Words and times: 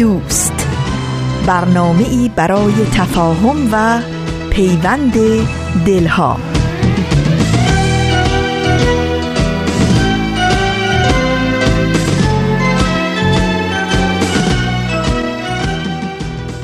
دوست. 0.00 0.66
برنامه 1.46 2.08
ای 2.08 2.30
برای 2.36 2.72
تفاهم 2.72 3.68
و 3.72 4.02
پیوند 4.50 5.12
دلها. 5.86 6.36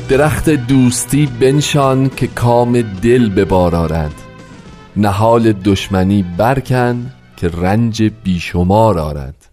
درخت 0.08 0.50
دوستی 0.50 1.26
بنشان 1.40 2.10
که 2.16 2.26
کام 2.26 2.82
دل 2.82 3.28
به 3.28 3.44
بار 3.44 3.76
آرد. 3.76 4.14
نهال 4.96 5.52
دشمنی 5.52 6.24
برکن 6.38 7.12
که 7.36 7.48
رنج 7.48 8.02
بیشمار 8.02 8.98
آرد. 8.98 9.45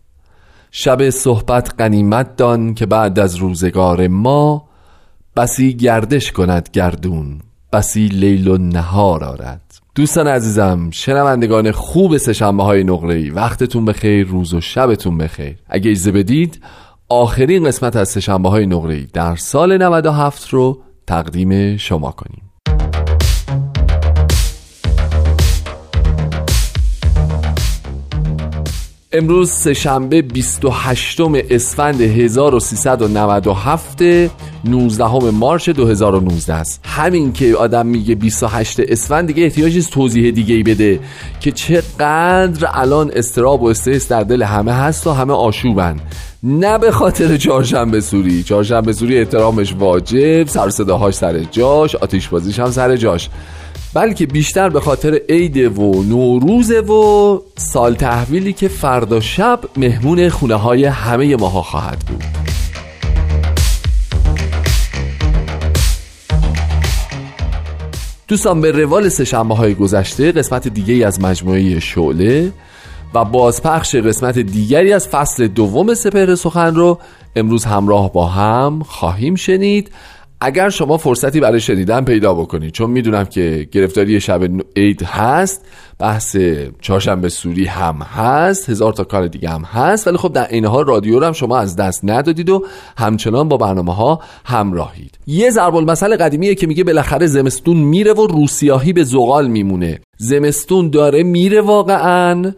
شب 0.75 1.09
صحبت 1.09 1.73
قنیمت 1.77 2.35
دان 2.35 2.73
که 2.73 2.85
بعد 2.85 3.19
از 3.19 3.35
روزگار 3.35 4.07
ما 4.07 4.69
بسی 5.35 5.73
گردش 5.73 6.31
کند 6.31 6.69
گردون 6.73 7.39
بسی 7.73 8.07
لیل 8.07 8.47
و 8.47 8.57
نهار 8.57 9.23
آرد. 9.23 9.61
دوستان 9.95 10.27
عزیزم 10.27 10.89
شنوندگان 10.91 11.71
خوب 11.71 12.17
سشنبه 12.17 12.63
های 12.63 12.83
نقره 12.83 13.15
ای 13.15 13.29
وقتتون 13.29 13.85
بخیر 13.85 14.27
روز 14.27 14.53
و 14.53 14.61
شبتون 14.61 15.17
بخیر. 15.17 15.57
اگه 15.67 15.89
ایزه 15.89 16.11
بدید 16.11 16.61
آخرین 17.09 17.63
قسمت 17.63 17.95
از 17.95 18.09
سشنبه 18.09 18.49
های 18.49 18.65
نقره 18.65 18.95
ای 18.95 19.07
در 19.13 19.35
سال 19.35 19.77
97 19.77 20.49
رو 20.49 20.81
تقدیم 21.07 21.77
شما 21.77 22.11
کنیم. 22.11 22.42
امروز 29.15 29.51
سهشنبه 29.51 30.21
28 30.21 31.21
اسفند 31.49 32.01
1397 32.01 34.01
19 34.65 35.31
مارچ 35.31 35.69
2019 35.69 36.53
است. 36.53 36.85
همین 36.85 37.33
که 37.33 37.55
آدم 37.55 37.85
میگه 37.85 38.15
28 38.15 38.79
اسفند 38.79 39.27
دیگه 39.27 39.43
احتیاجی 39.43 39.81
توضیح 39.81 40.31
دیگه 40.31 40.55
ای 40.55 40.63
بده 40.63 40.99
که 41.39 41.51
چقدر 41.51 42.69
الان 42.73 43.11
استراب 43.15 43.63
و 43.63 43.67
استرس 43.67 44.07
در 44.07 44.23
دل 44.23 44.43
همه 44.43 44.73
هست 44.73 45.07
و 45.07 45.11
همه 45.11 45.33
آشوبن. 45.33 45.99
نه 46.43 46.77
به 46.77 46.91
خاطر 46.91 47.37
چهارشنبه 47.37 48.01
سوری. 48.01 48.43
چهارشنبه 48.43 48.93
سوری 48.93 49.19
احترامش 49.19 49.75
واجب 49.79 50.47
سر 50.47 50.69
صداهاش 50.69 51.13
سر 51.13 51.39
جاش 51.39 51.95
آتیش 51.95 52.27
بازیش 52.27 52.59
هم 52.59 52.71
سر 52.71 52.95
جاش. 52.95 53.29
بلکه 53.93 54.25
بیشتر 54.25 54.69
به 54.69 54.79
خاطر 54.79 55.19
عید 55.29 55.79
و 55.79 56.03
نوروز 56.03 56.71
و 56.71 57.41
سال 57.55 57.95
تحویلی 57.95 58.53
که 58.53 58.67
فردا 58.67 59.19
شب 59.19 59.59
مهمون 59.77 60.29
خونه 60.29 60.55
های 60.55 60.85
همه 60.85 61.35
ماها 61.35 61.61
خواهد 61.61 61.99
بود. 61.99 62.23
دوستان 68.27 68.61
به 68.61 68.71
روال 68.71 69.09
سشنبه 69.09 69.55
های 69.55 69.73
گذشته 69.73 70.31
قسمت 70.31 70.67
دیگه 70.67 71.07
از 71.07 71.21
مجموعه 71.21 71.79
شعله 71.79 72.51
و 73.13 73.25
بازپخش 73.25 73.95
قسمت 73.95 74.39
دیگری 74.39 74.93
از 74.93 75.07
فصل 75.07 75.47
دوم 75.47 75.93
سپهر 75.93 76.35
سخن 76.35 76.75
رو 76.75 76.99
امروز 77.35 77.65
همراه 77.65 78.13
با 78.13 78.27
هم 78.27 78.83
خواهیم 78.83 79.35
شنید. 79.35 79.91
اگر 80.45 80.69
شما 80.69 80.97
فرصتی 80.97 81.39
برای 81.39 81.59
شنیدن 81.59 82.03
پیدا 82.03 82.33
بکنید 82.33 82.71
چون 82.71 82.89
می‌دونم 82.89 83.25
که 83.25 83.67
گرفتاری 83.71 84.19
شب 84.19 84.43
عید 84.75 85.03
هست 85.03 85.65
بحث 85.99 86.37
چهارشنبه 86.81 87.29
سوری 87.29 87.65
هم 87.65 87.95
هست 87.95 88.69
هزار 88.69 88.93
تا 88.93 89.03
کار 89.03 89.27
دیگه 89.27 89.49
هم 89.49 89.61
هست 89.61 90.07
ولی 90.07 90.17
خب 90.17 90.33
در 90.33 90.47
این 90.49 90.65
حال 90.65 90.85
رادیو 90.85 91.19
رو 91.19 91.25
هم 91.25 91.33
شما 91.33 91.57
از 91.57 91.75
دست 91.75 91.99
ندادید 92.03 92.49
و 92.49 92.65
همچنان 92.97 93.49
با 93.49 93.57
برنامه 93.57 93.95
ها 93.95 94.21
همراهید. 94.45 95.17
یه 95.27 95.49
ضرب 95.49 95.75
المثل 95.75 96.15
قدیمیه 96.15 96.55
که 96.55 96.67
میگه 96.67 96.83
بالاخره 96.83 97.27
زمستون 97.27 97.77
میره 97.77 98.13
و 98.13 98.27
روسیاهی 98.27 98.93
به 98.93 99.03
زغال 99.03 99.47
میمونه. 99.47 99.99
زمستون 100.17 100.89
داره 100.89 101.23
میره 101.23 101.61
واقعا. 101.61 102.51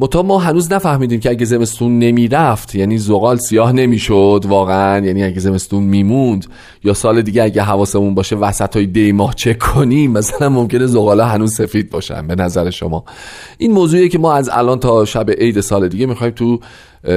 متا 0.00 0.22
ما 0.22 0.38
هنوز 0.38 0.72
نفهمیدیم 0.72 1.20
که 1.20 1.30
اگه 1.30 1.44
زمستون 1.44 1.98
نمی‌رفت 1.98 2.74
یعنی 2.74 2.98
زغال 2.98 3.36
سیاه 3.36 3.72
نمی‌شد 3.72 4.44
واقعا 4.48 5.06
یعنی 5.06 5.24
اگه 5.24 5.40
زمستون 5.40 5.82
میموند 5.82 6.46
یا 6.84 6.94
سال 6.94 7.22
دیگه 7.22 7.42
اگه 7.42 7.62
حواسمون 7.62 8.14
باشه 8.14 8.36
وسط 8.36 8.76
های 8.76 8.86
دی 8.86 9.12
ماه 9.12 9.34
چک 9.34 9.58
کنیم 9.58 10.10
مثلا 10.10 10.48
ممکنه 10.48 10.86
زغالا 10.86 11.26
هنوز 11.26 11.54
سفید 11.54 11.90
باشن 11.90 12.26
به 12.26 12.34
نظر 12.34 12.70
شما. 12.70 13.04
این 13.58 13.72
موضوعیه 13.72 14.08
که 14.08 14.18
ما 14.18 14.34
از 14.34 14.50
الان 14.52 14.78
تا 14.78 15.04
شب 15.04 15.30
عید 15.30 15.60
سال 15.60 15.88
دیگه 15.88 16.06
می‌خوایم 16.06 16.32
تو 16.32 16.60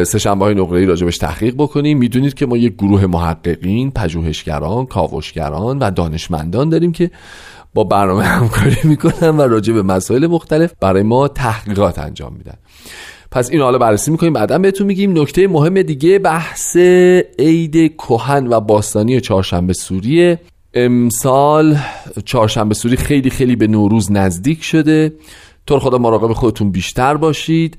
سهشنبه 0.04 0.46
های 0.46 0.56
نقره 0.56 0.86
راجبش 0.86 1.18
تحقیق 1.18 1.56
بکنیم. 1.58 1.98
می‌دونید 1.98 2.34
که 2.34 2.46
ما 2.46 2.58
یک 2.58 2.74
گروه 2.74 3.06
محققین 3.06 3.92
پژوهشگران 3.92 4.86
کاوشگران 4.86 5.80
و 5.80 5.92
دانشمندان 5.92 6.70
داریم 6.70 6.92
که 6.92 7.12
با 7.74 7.84
برنامه 7.84 8.24
همکاری 8.24 8.78
می‌کنن 8.84 9.38
و 9.38 9.42
راجع 9.42 9.74
به 9.74 9.82
مسائل 9.82 10.28
مختلف 10.28 10.74
برای 10.80 11.04
ما 11.04 11.28
تحقیقات 11.28 12.00
انجام 12.00 12.34
میدن. 12.34 12.58
پس 13.32 13.50
این 13.50 13.62
حالا 13.62 13.78
بررسی 13.78 14.12
می‌کنیم. 14.12 14.34
بعدا 14.34 14.58
بهتون 14.58 14.88
میگیم 14.88 15.20
نکته 15.20 15.48
مهم 15.48 15.82
دیگه 15.82 16.20
بحث 16.20 16.78
عید 17.40 17.98
کهن 17.98 18.48
و 18.48 18.60
باستانی 18.60 19.22
چهارشنبه 19.22 19.74
سوریه. 19.74 20.40
امسال 20.74 21.78
چهارشنبه 22.26 22.76
سوری 22.76 22.98
خیلی 22.98 23.30
خیلی 23.30 23.56
به 23.56 23.68
نوروز 23.68 24.12
نزدیک 24.12 24.64
شده. 24.64 25.14
طور 25.68 25.80
خدا 25.80 25.98
مراقب 25.98 26.34
خودتون 26.34 26.72
بیشتر 26.72 27.18
باشید. 27.18 27.78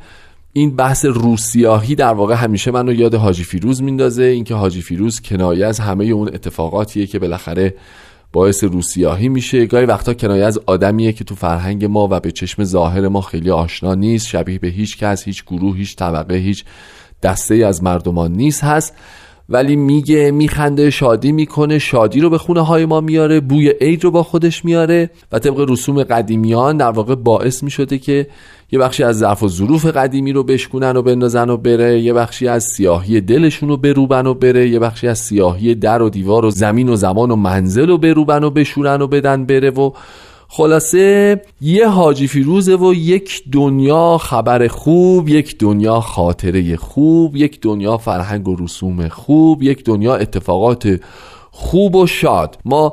این 0.52 0.76
بحث 0.76 1.04
روسیاهی 1.04 1.94
در 1.94 2.12
واقع 2.12 2.34
همیشه 2.34 2.70
منو 2.70 2.92
یاد 2.92 3.14
حاجی 3.14 3.44
فیروز 3.44 3.82
میندازه. 3.82 4.22
اینکه 4.22 4.54
حاجی 4.54 4.82
فیروز 4.82 5.20
کنایه 5.20 5.66
از 5.66 5.80
همه 5.80 6.04
اون 6.04 6.28
اتفاقاتیه 6.28 7.06
که 7.06 7.18
بالاخره 7.18 7.74
باعث 8.34 8.64
روسیاهی 8.64 9.28
میشه. 9.28 9.66
گاهی 9.66 9.86
وقتا 9.86 10.14
کنایه 10.14 10.44
از 10.44 10.60
آدمیه 10.66 11.12
که 11.12 11.24
تو 11.24 11.34
فرهنگ 11.34 11.84
ما 11.84 12.08
و 12.10 12.20
به 12.20 12.32
چشم 12.32 12.64
ظاهر 12.64 13.08
ما 13.08 13.20
خیلی 13.20 13.50
آشنا 13.50 13.94
نیست 13.94 14.26
شبیه 14.26 14.58
به 14.58 14.68
هیچ 14.68 14.98
کس 14.98 15.24
هیچ 15.24 15.44
گروه 15.44 15.76
هیچ 15.76 15.96
طبقه 15.96 16.34
هیچ 16.34 16.64
دسته 17.22 17.54
از 17.54 17.82
مردمان 17.82 18.32
نیست 18.32 18.64
هست. 18.64 18.94
ولی 19.48 19.76
میگه 19.76 20.30
میخنده 20.30 20.90
شادی 20.90 21.32
می‌کنه 21.32 21.78
شادی 21.78 22.20
رو 22.20 22.30
به 22.30 22.38
خونه 22.38 22.60
های 22.60 22.86
ما 22.86 23.00
میاره 23.00 23.40
بوی 23.40 23.68
عید 23.80 24.04
رو 24.04 24.10
با 24.10 24.22
خودش 24.22 24.64
میاره 24.64 25.10
و 25.32 25.38
طبق 25.38 25.66
رسوم 25.70 26.02
قدیمیان 26.02 26.76
در 26.76 26.90
واقع 26.90 27.14
باعث 27.14 27.62
می‌شده 27.62 27.98
که 27.98 28.26
یه 28.72 28.78
بخشی 28.78 29.02
از 29.02 29.18
ظرف 29.18 29.42
و 29.42 29.48
ظروف 29.48 29.86
قدیمی 29.86 30.32
رو 30.32 30.42
بشکنن 30.42 30.96
و 30.96 31.02
بندازن 31.02 31.50
و 31.50 31.56
بره 31.56 32.00
یه 32.00 32.12
بخشی 32.12 32.48
از 32.48 32.64
سیاهی 32.64 33.20
دلشون 33.20 33.68
رو 33.68 33.76
بروبن 33.76 34.26
و 34.26 34.34
بره 34.34 34.68
یه 34.68 34.78
بخشی 34.78 35.08
از 35.08 35.18
سیاهی 35.18 35.74
در 35.74 36.02
و 36.02 36.10
دیوار 36.10 36.44
و 36.44 36.50
زمین 36.50 36.88
و 36.88 36.96
زمان 36.96 37.30
و 37.30 37.36
منزل 37.36 37.86
رو 37.86 37.98
بروبن 37.98 38.44
و 38.44 38.50
بشورن 38.50 39.02
و 39.02 39.06
بدن 39.06 39.44
بره 39.46 39.70
و 39.70 39.90
خلاصه 40.48 41.40
یه 41.60 41.88
حاجی 41.88 42.26
فیروزه 42.26 42.76
و 42.76 42.94
یک 42.94 43.42
دنیا 43.52 44.18
خبر 44.18 44.68
خوب 44.68 45.28
یک 45.28 45.58
دنیا 45.58 46.00
خاطره 46.00 46.76
خوب 46.76 47.36
یک 47.36 47.60
دنیا 47.60 47.96
فرهنگ 47.96 48.48
و 48.48 48.56
رسوم 48.56 49.08
خوب 49.08 49.62
یک 49.62 49.84
دنیا 49.84 50.16
اتفاقات 50.16 51.00
خوب 51.50 51.96
و 51.96 52.06
شاد. 52.06 52.58
ما 52.64 52.92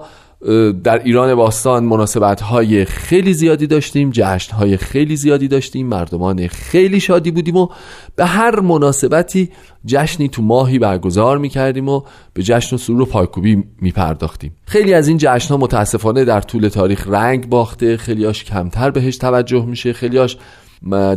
در 0.83 1.03
ایران 1.03 1.35
باستان 1.35 1.83
مناسبت 1.83 2.41
های 2.41 2.85
خیلی 2.85 3.33
زیادی 3.33 3.67
داشتیم 3.67 4.09
جشن 4.13 4.55
های 4.55 4.77
خیلی 4.77 5.15
زیادی 5.15 5.47
داشتیم 5.47 5.87
مردمان 5.87 6.47
خیلی 6.47 6.99
شادی 6.99 7.31
بودیم 7.31 7.55
و 7.55 7.67
به 8.15 8.25
هر 8.25 8.59
مناسبتی 8.59 9.49
جشنی 9.85 10.29
تو 10.29 10.41
ماهی 10.41 10.79
برگزار 10.79 11.37
می 11.37 11.49
کردیم 11.49 11.89
و 11.89 12.01
به 12.33 12.43
جشن 12.43 12.75
و 12.75 12.79
سرور 12.79 13.01
و 13.01 13.05
پایکوبی 13.05 13.63
می 13.81 13.91
پرداختیم 13.91 14.55
خیلی 14.65 14.93
از 14.93 15.07
این 15.07 15.17
جشن 15.17 15.49
ها 15.49 15.57
متاسفانه 15.57 16.25
در 16.25 16.41
طول 16.41 16.67
تاریخ 16.67 17.07
رنگ 17.07 17.49
باخته 17.49 17.97
خیلیاش 17.97 18.43
کمتر 18.43 18.91
بهش 18.91 19.17
توجه 19.17 19.65
میشه 19.65 19.93
خیلیاش 19.93 20.37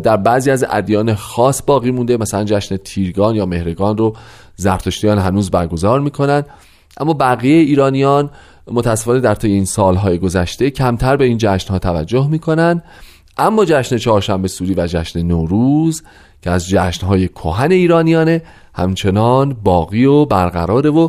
در 0.03 0.17
بعضی 0.17 0.51
از 0.51 0.65
ادیان 0.71 1.15
خاص 1.15 1.63
باقی 1.67 1.91
مونده 1.91 2.17
مثلا 2.17 2.45
جشن 2.45 2.77
تیرگان 2.77 3.35
یا 3.35 3.47
مهرگان 3.47 3.97
رو 3.97 4.17
زرتشتیان 4.57 5.19
هنوز 5.19 5.51
برگزار 5.51 6.01
می‌کنن. 6.01 6.45
اما 7.01 7.13
بقیه 7.13 7.61
ایرانیان 7.63 8.31
متاسفانه 8.71 9.21
در 9.21 9.35
طی 9.35 9.53
این 9.53 9.65
سالهای 9.65 10.19
گذشته 10.19 10.71
کمتر 10.71 11.17
به 11.17 11.25
این 11.25 11.39
جشن 11.39 11.73
ها 11.73 11.79
توجه 11.79 12.29
می‌کنن. 12.29 12.83
اما 13.39 13.65
جشن 13.65 13.97
چهارشنبه 13.97 14.49
سوری 14.49 14.75
و 14.75 14.87
جشن 14.87 15.23
نوروز 15.23 16.03
که 16.43 16.51
از 16.51 16.69
جشن 16.69 17.07
های 17.07 17.29
کهن 17.29 17.73
ایرانیانه 17.73 18.43
همچنان 18.75 19.57
باقی 19.65 20.05
و 20.05 20.25
برقراره 20.25 20.91
و 20.91 21.09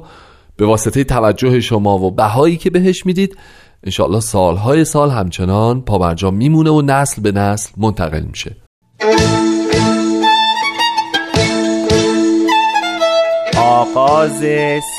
به 0.57 0.65
واسطه 0.65 1.03
توجه 1.03 1.59
شما 1.59 1.97
و 1.97 2.11
بهایی 2.11 2.57
که 2.57 2.69
بهش 2.69 3.05
می‌دید 3.05 3.37
انشاءالله 3.83 4.19
سالهای 4.19 4.85
سال 4.85 5.09
همچنان 5.09 5.81
پابرجا 5.81 6.31
میمونه 6.31 6.69
و 6.69 6.81
نسل 6.81 7.21
به 7.21 7.31
نسل 7.31 7.71
منتقل 7.77 8.21
میشه. 8.21 8.55
آغاز 13.65 14.43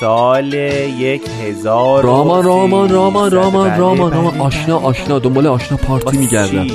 سال 0.00 0.52
یک 0.98 1.22
هزار 1.48 2.04
رامان 2.04 2.44
رامان 2.44 2.88
رامان 2.88 3.30
رامان 3.30 3.78
رامان 3.78 4.12
رامان. 4.12 4.40
آشنا 4.40 4.78
آشنا. 4.78 5.18
دنبال 5.18 5.46
آشنا 5.46 5.76
پارتی 5.78 6.16
میگردم. 6.18 6.66
تو 6.66 6.74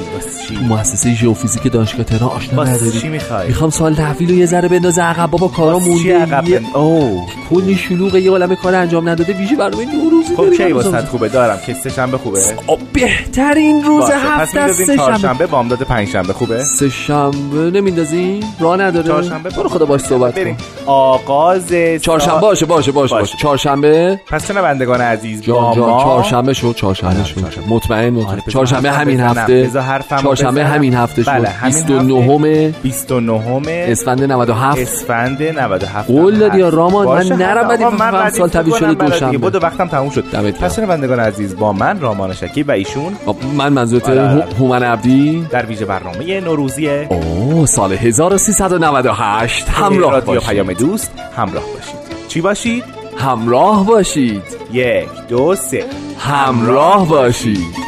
مؤسسه 0.67 1.13
ژئوفیزیک 1.15 1.71
دانشگاه 1.71 2.03
تهران 2.03 2.29
آشنا 2.29 2.63
نداری 2.63 2.91
چی 2.99 3.07
می‌خوای؟ 3.07 3.47
می‌خوام 3.47 3.69
سال 3.69 3.95
تحویل 3.95 4.29
رو 4.29 4.35
یه 4.35 4.45
ذره 4.45 4.67
بندازه. 4.67 5.01
عقب 5.01 5.31
بابا 5.31 5.47
کارا 5.47 5.79
مونده 5.79 6.49
یه- 6.49 6.61
اوه 6.77 7.25
کلی 7.49 7.75
شلوغ 7.75 8.15
یه 8.15 8.31
عالمه 8.31 8.55
کار 8.55 8.75
انجام 8.75 9.09
نداده. 9.09 9.33
ویژه 9.33 9.55
برنامه 9.55 9.85
نوروزی 9.85 10.35
خب 10.35 10.53
کی 10.57 10.63
هنوز. 10.63 10.85
واسه 10.85 11.05
خوبه؟ 11.07 11.29
دارم. 11.29 11.59
که 11.65 11.73
سه 11.73 11.89
شنبه 11.89 12.17
خوبه 12.17 12.39
آه، 12.67 12.77
بهترین 12.93 13.83
روز 13.83 14.09
هفته 14.11 14.73
سه 14.73 14.97
شنبه 15.21 15.47
بامداد 15.47 15.79
پنجشنبه. 15.79 16.33
خوبه؟ 16.33 16.63
سه 16.63 16.89
شنبه 16.89 17.71
نمیندازیم 17.71 18.43
راه 18.59 18.77
نداره. 18.81 19.07
چهارشنبه؟ 19.07 19.49
برو 19.49 19.69
خدا 19.69 19.85
باش 19.85 20.01
صحبت 20.01 20.35
بریم. 20.35 20.57
کن. 20.57 20.91
چهارشنبه 22.01 22.39
باشه 22.39 22.65
باشه 22.65 22.91
باشه 22.91 23.15
باشه. 23.15 23.37
چهارشنبه؟ 23.37 24.19
پس 24.27 24.47
شنوندگان 24.47 25.01
عزیز؟ 25.01 25.41
جان 25.41 25.55
با 25.55 25.87
ما 25.87 26.03
چهارشنبه 26.03 26.53
چهارشنبه 26.53 27.15
آره، 27.15 27.23
چهارشنبه. 27.23 27.67
مطمئن 27.69 28.17
آره، 28.17 28.25
مطمئن 28.25 28.41
چهارشنبه 28.49 28.91
همین. 28.91 29.19
هفته. 29.19 29.69
چهارشنبه. 30.21 30.65
همین 30.65 30.93
هفته 30.93 31.23
شد. 31.23 31.29
همین 31.29 31.73
29 31.73 32.71
29 32.83 33.85
اسفند 33.87 34.23
97 34.23 34.79
اسفند 34.79 35.43
97 35.43 36.07
قول 36.07 36.39
دادی 36.39 36.57
یا. 36.59 36.69
رامان؟ 36.69 37.07
من 37.07 37.35
نرم 37.35 37.67
بدی 37.67 37.83
من 37.83 38.29
سال 38.29 38.49
می‌کنم 38.65 38.77
شده 38.79 38.93
دوشنبه. 38.93 39.37
بدو 39.37 39.59
وقتم 39.59 39.87
تموم 39.87 40.09
شد. 40.09 40.23
پس 40.61 40.75
شنوندگان 40.75 41.19
عزیز؟ 41.19 41.55
با 41.55 41.73
من 41.73 41.99
رامان 41.99 42.33
شکی 42.33 42.63
و 42.63 42.71
ایشون. 42.71 43.13
آه، 43.25 43.35
من 43.57 43.73
منظورت 43.73 44.09
آره، 44.09 44.21
آره. 44.21 44.45
هومن 44.59 44.83
عبدی. 44.83 45.47
در 45.51 45.65
ویژه 45.65 45.85
برنامه 45.85 46.39
نوروزی 46.39 46.89
اوه 46.89 47.65
سال 47.65 47.93
1398 47.93 49.69
همراه 49.69 50.11
رادیو 50.11 50.39
پیام 50.39 50.73
دوست 50.73 51.11
همراه 51.37 51.63
باشید 51.73 52.27
چی 52.27 52.41
باشید؟ 52.41 52.83
همراه 53.17 53.85
باشید. 53.85 54.43
یک 54.73 55.09
دو 55.29 55.55
سه. 55.55 55.85
همراه 56.19 57.07
باشید. 57.07 57.81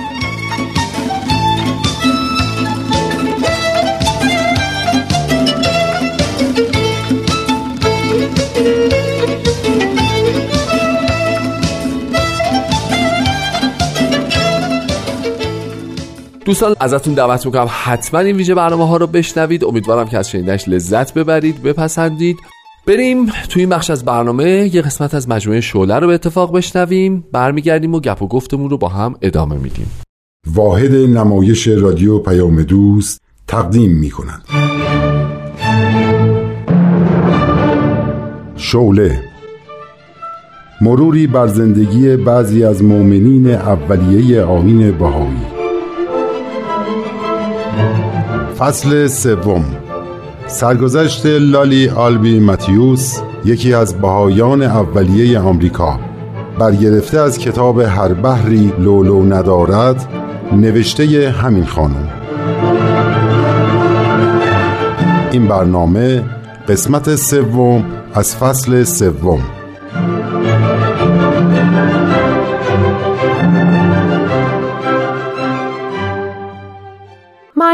دوستان 16.46 16.76
ازتون 16.80 17.14
دعوت 17.14 17.46
می‌کنم 17.46 17.70
حتما 17.84 18.20
این 18.20 18.36
ویژه 18.38 18.56
برنامه 18.56 18.88
ها 18.88 18.98
رو 18.98 19.08
بشنوید. 19.08 19.64
امیدوارم 19.64 20.08
که 20.08 20.18
از 20.18 20.30
شنیدنش 20.30 20.68
لذت 20.68 21.14
ببرید 21.14 21.64
بپسندید. 21.64 22.38
بریم 22.88 23.26
توی 23.26 23.62
این 23.62 23.70
بخش 23.70 23.90
از 23.90 24.06
برنامه 24.06 24.76
یه 24.76 24.82
قسمت 24.82 25.14
از 25.14 25.30
مجموعه 25.30 25.62
شعله 25.62 26.00
رو 26.00 26.08
به 26.08 26.14
اتفاق 26.14 26.58
بشنویم 26.58 27.24
برمیگردیم 27.32 27.96
و 27.96 28.00
گپ 28.00 28.22
و 28.22 28.28
گفتمون 28.28 28.70
رو 28.70 28.78
با 28.78 28.88
هم 28.88 29.16
ادامه 29.22 29.58
میدیم. 29.58 29.92
واحد 30.48 30.96
نمایش 30.96 31.68
رادیو 31.68 32.20
پیام 32.20 32.64
دوست 32.64 33.22
تقدیم 33.48 33.92
می 33.92 34.10
کند 34.10 34.44
شوله 38.56 39.24
مروری 40.82 41.28
بر 41.28 41.48
زندگی 41.48 42.16
بعضی 42.16 42.64
از 42.64 42.84
مؤمنین 42.84 43.48
اولیه 43.48 44.42
آیین 44.42 44.92
بهایی. 44.92 45.46
فصل 48.58 49.08
سوم. 49.08 49.83
سرگذشت 50.48 51.26
لالی 51.26 51.90
آلبی 51.90 52.40
متیوس 52.40 53.20
یکی 53.46 53.74
از 53.74 54.02
بهایان 54.02 54.62
اولیه 54.62 55.40
آمریکا 55.40 56.00
برگرفته 56.60 57.20
از 57.20 57.38
کتاب 57.38 57.80
هر 57.80 58.14
بحری 58.14 58.74
لولو 58.80 59.26
ندارد 59.26 60.08
نوشته 60.52 61.36
همین 61.42 61.66
خانم. 61.66 62.10
این 65.32 65.48
برنامه 65.48 66.24
قسمت 66.68 67.16
سوم 67.16 67.86
از 68.14 68.36
فصل 68.36 68.84
سوم. 68.84 69.42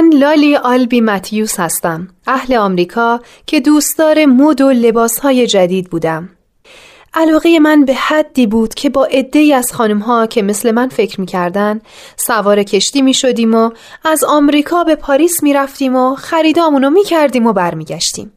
من 0.01 0.09
لالی 0.13 0.55
آلبی 0.55 1.01
متیوس 1.01 1.59
هستم. 1.59 2.07
اهل 2.27 2.55
آمریکا 2.55 3.19
که 3.45 3.59
دوستدار 3.59 4.25
مد 4.25 4.61
و 4.61 4.69
لباسهای 4.69 5.47
جدید 5.47 5.89
بودم. 5.89 6.29
علاقه 7.13 7.59
من 7.59 7.85
به 7.85 7.93
حدی 7.93 8.47
بود 8.47 8.73
که 8.73 8.89
با 8.89 9.05
عدهای 9.05 9.53
از 9.53 9.73
خانمها 9.73 10.25
که 10.25 10.41
مثل 10.41 10.71
من 10.71 10.89
فکر 10.89 11.21
می‌کردن 11.21 11.81
سوار 12.17 12.63
کشتی 12.63 13.01
می 13.01 13.13
شدیم 13.13 13.55
و 13.55 13.71
از 14.05 14.23
آمریکا 14.23 14.83
به 14.83 14.95
پاریس 14.95 15.43
می 15.43 15.53
رفتیم 15.53 15.95
و 15.95 16.15
خریدامونو 16.15 16.89
می 16.89 17.03
کردیم 17.03 17.45
و 17.45 17.53
برمیگشتیم. 17.53 18.31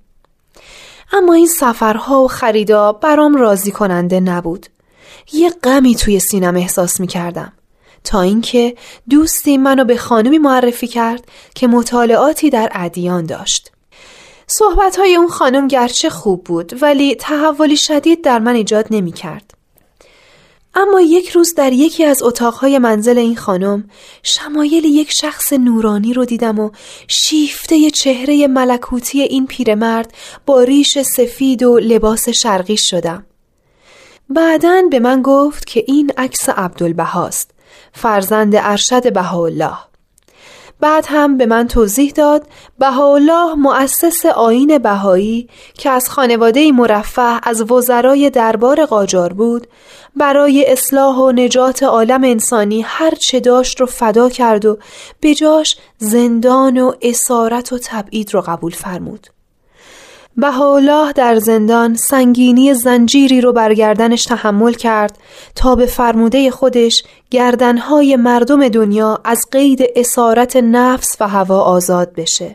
اما 1.12 1.34
این 1.34 1.46
سفرها 1.46 2.24
و 2.24 2.28
خریدا 2.28 2.92
برام 2.92 3.34
راضی 3.34 3.70
کننده 3.70 4.20
نبود. 4.20 4.66
یه 5.32 5.50
غمی 5.50 5.94
توی 5.94 6.20
سینم 6.20 6.56
احساس 6.56 7.00
می 7.00 7.06
کردم 7.06 7.52
تا 8.04 8.20
اینکه 8.20 8.76
دوستی 9.10 9.58
منو 9.58 9.84
به 9.84 9.96
خانمی 9.96 10.38
معرفی 10.38 10.86
کرد 10.86 11.24
که 11.54 11.66
مطالعاتی 11.66 12.50
در 12.50 12.68
ادیان 12.74 13.26
داشت 13.26 13.72
صحبت 14.46 14.98
های 14.98 15.14
اون 15.14 15.28
خانم 15.28 15.68
گرچه 15.68 16.10
خوب 16.10 16.44
بود 16.44 16.82
ولی 16.82 17.14
تحولی 17.14 17.76
شدید 17.76 18.24
در 18.24 18.38
من 18.38 18.54
ایجاد 18.54 18.86
نمی 18.90 19.12
کرد. 19.12 19.54
اما 20.74 21.00
یک 21.00 21.28
روز 21.28 21.54
در 21.54 21.72
یکی 21.72 22.04
از 22.04 22.22
اتاقهای 22.22 22.78
منزل 22.78 23.18
این 23.18 23.36
خانم 23.36 23.90
شمایل 24.22 24.84
یک 24.84 25.12
شخص 25.12 25.52
نورانی 25.52 26.12
رو 26.12 26.24
دیدم 26.24 26.58
و 26.58 26.70
شیفته 27.08 27.90
چهره 27.90 28.46
ملکوتی 28.46 29.22
این 29.22 29.46
پیرمرد 29.46 30.14
با 30.46 30.62
ریش 30.62 30.98
سفید 30.98 31.62
و 31.62 31.78
لباس 31.78 32.28
شرقی 32.28 32.76
شدم. 32.76 33.26
بعدا 34.28 34.82
به 34.90 34.98
من 34.98 35.22
گفت 35.22 35.66
که 35.66 35.84
این 35.86 36.12
عکس 36.16 36.48
عبدالبهاست 36.48 37.50
فرزند 37.92 38.54
ارشد 38.56 39.12
بهاءالله. 39.12 39.78
بعد 40.82 41.06
هم 41.08 41.36
به 41.36 41.46
من 41.46 41.68
توضیح 41.68 42.12
داد 42.12 42.46
بهاءالله 42.78 43.54
مؤسس 43.54 44.26
آین 44.26 44.78
بهایی 44.78 45.48
که 45.74 45.90
از 45.90 46.10
خانواده 46.10 46.72
مرفه 46.72 47.40
از 47.42 47.70
وزرای 47.70 48.30
دربار 48.30 48.86
قاجار 48.86 49.32
بود 49.32 49.66
برای 50.16 50.72
اصلاح 50.72 51.16
و 51.16 51.32
نجات 51.32 51.82
عالم 51.82 52.24
انسانی 52.24 52.80
هر 52.80 53.14
چه 53.14 53.40
داشت 53.40 53.80
رو 53.80 53.86
فدا 53.86 54.28
کرد 54.28 54.64
و 54.64 54.78
به 55.20 55.34
جاش 55.34 55.76
زندان 55.98 56.78
و 56.78 56.92
اسارت 57.02 57.72
و 57.72 57.78
تبعید 57.82 58.34
رو 58.34 58.40
قبول 58.40 58.72
فرمود. 58.72 59.26
بهاءالله 60.36 61.12
در 61.12 61.38
زندان 61.38 61.94
سنگینی 61.94 62.74
زنجیری 62.74 63.40
رو 63.40 63.52
بر 63.52 63.74
گردنش 63.74 64.24
تحمل 64.24 64.72
کرد 64.72 65.18
تا 65.54 65.74
به 65.74 65.86
فرموده 65.86 66.50
خودش 66.50 67.04
گردنهای 67.30 68.16
مردم 68.16 68.68
دنیا 68.68 69.20
از 69.24 69.46
قید 69.52 69.80
اسارت 69.96 70.56
نفس 70.56 71.16
و 71.20 71.28
هوا 71.28 71.60
آزاد 71.60 72.12
بشه. 72.14 72.54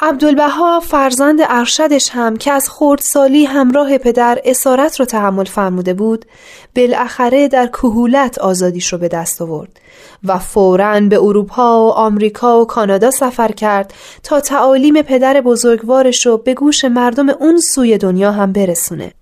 عبدالبها 0.00 0.80
فرزند 0.80 1.38
ارشدش 1.48 2.10
هم 2.10 2.36
که 2.36 2.52
از 2.52 2.70
خردسالی 2.70 3.44
همراه 3.44 3.98
پدر 3.98 4.40
اسارت 4.44 5.00
رو 5.00 5.06
تحمل 5.06 5.44
فرموده 5.44 5.94
بود 5.94 6.24
بالاخره 6.76 7.48
در 7.48 7.66
کهولت 7.66 8.38
آزادیش 8.38 8.92
رو 8.92 8.98
به 8.98 9.08
دست 9.08 9.42
آورد 9.42 9.80
و 10.24 10.38
فوراً 10.38 11.00
به 11.00 11.18
اروپا 11.22 11.86
و 11.86 11.90
آمریکا 11.90 12.60
و 12.60 12.66
کانادا 12.66 13.10
سفر 13.10 13.52
کرد 13.52 13.94
تا 14.22 14.40
تعالیم 14.40 15.02
پدر 15.02 15.40
بزرگوارش 15.40 16.26
رو 16.26 16.36
به 16.36 16.54
گوش 16.54 16.84
مردم 16.84 17.28
اون 17.28 17.60
سوی 17.60 17.98
دنیا 17.98 18.32
هم 18.32 18.52
برسونه. 18.52 19.12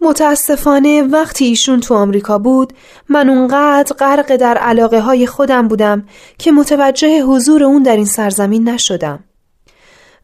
متاسفانه 0.00 1.02
وقتی 1.02 1.44
ایشون 1.44 1.80
تو 1.80 1.94
آمریکا 1.94 2.38
بود 2.38 2.72
من 3.08 3.28
اونقدر 3.28 3.96
غرق 3.96 4.36
در 4.36 4.58
علاقه 4.58 5.00
های 5.00 5.26
خودم 5.26 5.68
بودم 5.68 6.04
که 6.38 6.52
متوجه 6.52 7.22
حضور 7.22 7.64
اون 7.64 7.82
در 7.82 7.96
این 7.96 8.04
سرزمین 8.04 8.68
نشدم. 8.68 9.24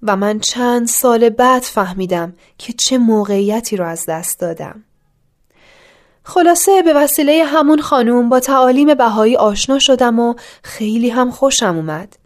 و 0.02 0.16
من 0.16 0.38
چند 0.38 0.86
سال 0.86 1.28
بعد 1.28 1.62
فهمیدم 1.62 2.34
که 2.58 2.72
چه 2.72 2.98
موقعیتی 2.98 3.76
رو 3.76 3.84
از 3.86 4.06
دست 4.06 4.40
دادم. 4.40 4.84
خلاصه 6.28 6.82
به 6.82 6.92
وسیله 6.92 7.44
همون 7.44 7.80
خانوم 7.80 8.28
با 8.28 8.40
تعالیم 8.40 8.94
بهایی 8.94 9.36
آشنا 9.36 9.78
شدم 9.78 10.18
و 10.18 10.34
خیلی 10.62 11.10
هم 11.10 11.30
خوشم 11.30 11.76
اومد. 11.76 12.16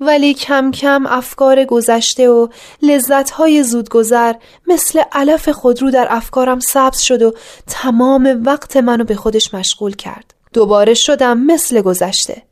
ولی 0.00 0.34
کم 0.34 0.70
کم 0.70 1.06
افکار 1.06 1.64
گذشته 1.64 2.28
و 2.28 2.48
لذتهای 2.82 3.62
زودگذر 3.62 4.34
مثل 4.66 5.02
علف 5.12 5.48
خودرو 5.48 5.90
در 5.90 6.06
افکارم 6.10 6.60
سبز 6.60 7.00
شد 7.00 7.22
و 7.22 7.34
تمام 7.66 8.42
وقت 8.44 8.76
منو 8.76 9.04
به 9.04 9.14
خودش 9.14 9.54
مشغول 9.54 9.96
کرد. 9.96 10.34
دوباره 10.52 10.94
شدم 10.94 11.38
مثل 11.38 11.80
گذشته. 11.80 12.42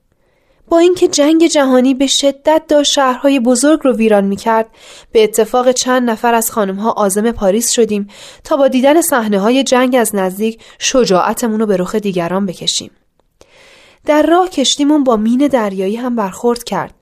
با 0.72 0.78
اینکه 0.78 1.08
جنگ 1.08 1.46
جهانی 1.46 1.94
به 1.94 2.06
شدت 2.06 2.62
داشت 2.68 2.92
شهرهای 2.92 3.40
بزرگ 3.40 3.80
رو 3.82 3.92
ویران 3.92 4.24
می‌کرد. 4.24 4.66
به 5.12 5.24
اتفاق 5.24 5.72
چند 5.72 6.10
نفر 6.10 6.34
از 6.34 6.50
خانمها 6.50 6.90
آزم 6.90 7.32
پاریس 7.32 7.70
شدیم 7.70 8.08
تا 8.44 8.56
با 8.56 8.68
دیدن 8.68 9.00
صحنه 9.00 9.38
های 9.38 9.64
جنگ 9.64 9.96
از 9.96 10.14
نزدیک 10.14 10.60
شجاعتمون 10.78 11.60
رو 11.60 11.66
به 11.66 11.76
رخ 11.76 11.94
دیگران 11.94 12.46
بکشیم. 12.46 12.90
در 14.06 14.22
راه 14.22 14.48
کشتیمون 14.48 15.04
با 15.04 15.16
مین 15.16 15.48
دریایی 15.48 15.96
هم 15.96 16.16
برخورد 16.16 16.64
کرد 16.64 16.94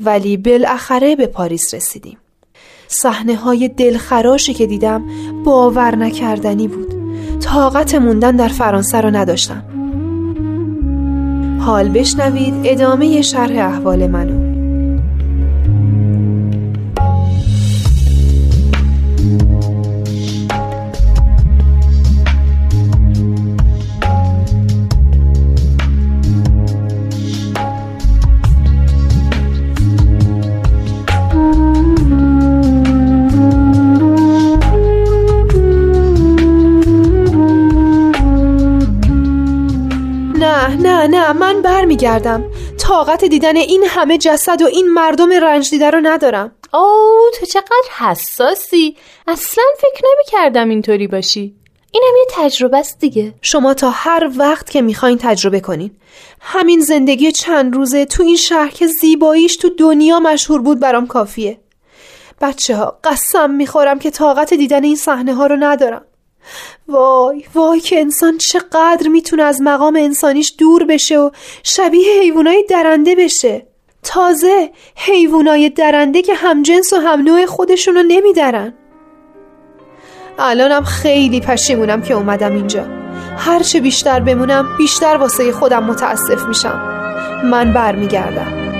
ولی 0.00 0.36
بالاخره 0.36 1.16
به 1.16 1.26
پاریس 1.26 1.74
رسیدیم. 1.74 2.18
صحنه 2.88 3.36
های 3.36 3.68
دلخراشی 3.68 4.54
که 4.54 4.66
دیدم 4.66 5.04
باور 5.44 5.96
نکردنی 5.96 6.68
بود. 6.68 6.94
طاقت 7.40 7.94
موندن 7.94 8.36
در 8.36 8.48
فرانسه 8.48 9.00
رو 9.00 9.10
نداشتم. 9.10 9.83
حال 11.64 11.88
بشنوید 11.88 12.54
ادامه 12.64 13.22
شرح 13.22 13.66
احوال 13.66 14.06
منو. 14.06 14.53
نه 41.06 41.18
نه 41.18 41.32
من 41.32 41.62
برمیگردم. 41.62 42.44
طاقت 42.78 43.24
دیدن 43.24 43.56
این 43.56 43.84
همه 43.88 44.18
جسد 44.18 44.62
و 44.62 44.66
این 44.66 44.92
مردم 44.92 45.32
رنج 45.32 45.70
دیده 45.70 45.90
رو 45.90 46.00
ندارم. 46.02 46.52
اوه 46.74 47.30
تو 47.40 47.46
چقدر 47.46 47.88
حساسی. 47.98 48.96
اصلا 49.26 49.64
فکر 49.78 50.02
نمی 50.04 50.24
کردم 50.26 50.68
اینطوری 50.68 51.06
باشی. 51.06 51.54
اینم 51.90 52.16
یه 52.18 52.26
تجربه 52.30 52.78
است 52.78 52.98
دیگه. 52.98 53.34
شما 53.42 53.74
تا 53.74 53.90
هر 53.90 54.30
وقت 54.36 54.70
که 54.70 54.82
می‌خواین 54.82 55.18
تجربه 55.18 55.60
کنین. 55.60 55.90
همین 56.40 56.80
زندگی 56.80 57.32
چند 57.32 57.74
روزه 57.74 58.04
تو 58.04 58.22
این 58.22 58.36
شهر 58.36 58.70
که 58.70 58.86
زیباییش 58.86 59.56
تو 59.56 59.68
دنیا 59.68 60.20
مشهور 60.20 60.62
بود 60.62 60.80
برام 60.80 61.06
کافیه. 61.06 61.60
بچه 62.40 62.76
ها 62.76 62.98
قسم 63.04 63.50
می‌خورم 63.50 63.98
که 63.98 64.10
طاقت 64.10 64.54
دیدن 64.54 64.84
این 64.84 64.96
صحنه 64.96 65.34
ها 65.34 65.46
رو 65.46 65.56
ندارم. 65.60 66.04
وای 66.88 67.44
وای 67.54 67.80
که 67.80 68.00
انسان 68.00 68.38
چقدر 68.38 69.08
می‌تونه 69.08 69.42
از 69.42 69.62
مقام 69.62 69.96
انسانیش 69.96 70.54
دور 70.58 70.84
بشه 70.84 71.18
و 71.18 71.30
شبیه 71.62 72.20
حیوانای 72.20 72.64
درنده 72.68 73.14
بشه. 73.14 73.66
تازه 74.02 74.70
حیوانای 74.96 75.70
درنده 75.70 76.22
که 76.22 76.34
همجنس 76.34 76.92
و 76.92 76.96
هم 76.96 77.20
نوع 77.20 77.46
خودشونو 77.46 78.02
نمیدارن. 78.02 78.74
الانم 80.38 80.84
خیلی 80.84 81.40
پشیمونم 81.40 82.02
که 82.02 82.14
اومدم 82.14 82.52
اینجا. 82.54 82.86
هرچه 83.38 83.80
بیشتر 83.80 84.20
بمونم 84.20 84.68
بیشتر 84.78 85.16
واسه 85.16 85.52
خودم 85.52 85.84
متاسف 85.84 86.42
میشم. 86.48 86.80
من 87.44 87.72
برمیگردم. 87.72 88.73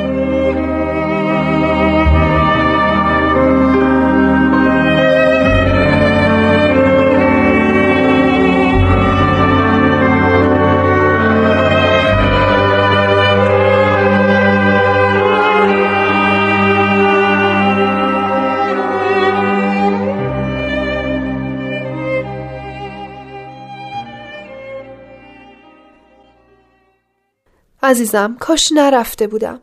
عزیزم 27.85 28.37
کاش 28.41 28.73
نرفته 28.73 29.27
بودم. 29.27 29.61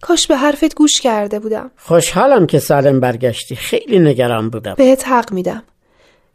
کاش 0.00 0.26
به 0.26 0.36
حرفت 0.36 0.74
گوش 0.74 1.00
کرده 1.00 1.38
بودم. 1.38 1.70
خوشحالم 1.76 2.46
که 2.46 2.58
سالم 2.58 3.00
برگشتی. 3.00 3.56
خیلی 3.56 3.98
نگران 3.98 4.50
بودم. 4.50 4.74
بهت 4.74 5.08
حق 5.08 5.32
میدم. 5.32 5.62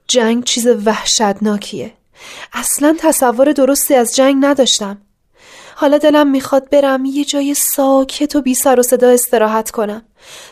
جنگ 0.08 0.44
چیز 0.44 0.68
وحشتناکیه. 0.86 1.94
اصلا 2.54 2.96
تصور 3.00 3.52
درستی 3.52 3.96
از 3.96 4.16
جنگ 4.16 4.46
نداشتم. 4.46 4.98
حالا 5.76 5.98
دلم 5.98 6.30
می‌خواد 6.32 6.70
برم 6.70 7.06
یه 7.06 7.26
جای 7.26 7.54
ساکت 7.54 8.36
و 8.36 8.42
بی 8.42 8.54
سر 8.54 8.80
و 8.80 8.84
صدا 8.84 9.10
استراحت 9.10 9.72
کنم. 9.72 10.02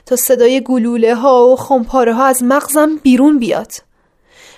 تا 0.05 0.15
صدای 0.15 0.61
گلوله 0.63 1.15
ها 1.15 1.47
و 1.47 1.55
خمپاره 1.55 2.13
ها 2.13 2.25
از 2.25 2.43
مغزم 2.43 2.95
بیرون 3.03 3.39
بیاد. 3.39 3.71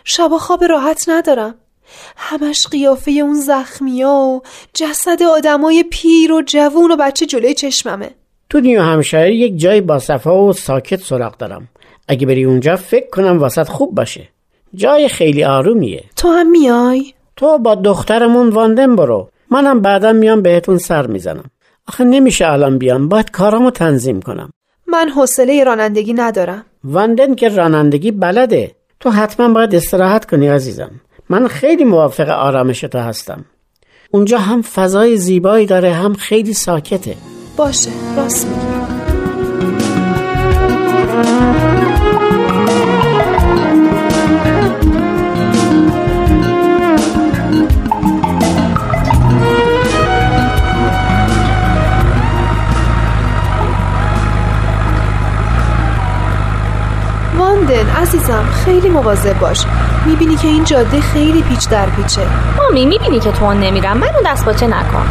شبا 0.03 0.37
خواب 0.37 0.63
راحت 0.63 1.05
ندارم. 1.07 1.55
همش 2.17 2.67
قیافه 2.67 3.11
اون 3.11 3.33
زخمیا 3.33 4.09
و 4.09 4.41
جسد 4.73 5.23
آدمای 5.23 5.83
پیر 5.91 6.31
و 6.31 6.41
جوون 6.41 6.91
و 6.91 6.95
بچه 6.95 7.25
جلوی 7.25 7.53
چشممه. 7.53 8.09
تو 8.49 8.59
نیو 8.59 8.81
همشهری 8.81 9.35
یک 9.35 9.57
جای 9.57 9.81
با 9.81 9.99
صفا 9.99 10.43
و 10.43 10.53
ساکت 10.53 10.99
سراغ 11.01 11.37
دارم. 11.37 11.67
اگه 12.07 12.27
بری 12.27 12.43
اونجا 12.43 12.75
فکر 12.75 13.09
کنم 13.09 13.39
واسط 13.39 13.67
خوب 13.67 13.95
باشه. 13.95 14.29
جای 14.75 15.09
خیلی 15.09 15.43
آرومیه. 15.43 16.03
تو 16.15 16.27
هم 16.27 16.51
میای؟ 16.51 17.13
تو 17.35 17.57
با 17.57 17.75
دخترمون 17.75 18.49
واندن 18.49 18.95
برو. 18.95 19.29
منم 19.51 19.81
بعدا 19.81 20.13
میام 20.13 20.41
بهتون 20.41 20.77
سر 20.77 21.07
می‌زنم. 21.07 21.45
آخه 21.87 22.03
نمیشه 22.03 22.47
الان 22.47 22.77
بیام. 22.77 23.09
باید 23.09 23.31
کارامو 23.31 23.71
تنظیم 23.71 24.21
کنم. 24.21 24.49
من 24.87 25.09
حوصله 25.09 25.63
رانندگی 25.63 26.13
ندارم. 26.13 26.65
واندن 26.83 27.35
که 27.35 27.49
رانندگی 27.49 28.11
بلده. 28.11 28.71
تو 28.99 29.09
حتما 29.09 29.53
باید 29.53 29.75
استراحت 29.75 30.25
کنی 30.25 30.47
عزیزم. 30.47 30.91
من 31.29 31.47
خیلی 31.47 31.83
موافق 31.83 32.29
آرامش 32.29 32.81
تو 32.81 32.97
هستم. 32.99 33.45
اونجا 34.11 34.37
هم 34.37 34.61
فضای 34.61 35.17
زیبایی 35.17 35.65
داره 35.65 35.93
هم 35.93 36.13
خیلی 36.13 36.53
ساکته. 36.53 37.15
باشه 37.57 37.91
راست 38.17 38.47
میگی. 38.47 38.79
واندن 57.49 57.89
عزیزم 57.89 58.49
خیلی 58.65 58.89
مواظب 58.89 59.39
باش. 59.39 59.65
می‌بینی 60.05 60.35
که 60.35 60.47
این 60.47 60.63
جاده 60.63 61.01
خیلی 61.01 61.41
پیچ 61.41 61.69
در 61.69 61.85
پیچه. 61.85 62.21
مامی 62.57 62.85
می‌بینی 62.85 63.19
که 63.19 63.31
تو 63.31 63.53
نمیرم. 63.53 63.97
منو 63.97 64.21
دست 64.25 64.45
باچه 64.45 64.67
نکن. 64.67 65.05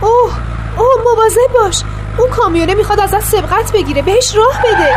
اوه 0.00 0.32
اوه 0.76 1.02
مواظب 1.04 1.52
باش. 1.54 1.82
اون 2.18 2.30
کامیونه 2.30 2.74
می‌خواد 2.74 3.00
ازت 3.00 3.20
سبقت 3.20 3.72
بگیره. 3.72 4.02
بهش 4.02 4.36
راه 4.36 4.58
بده. 4.58 4.94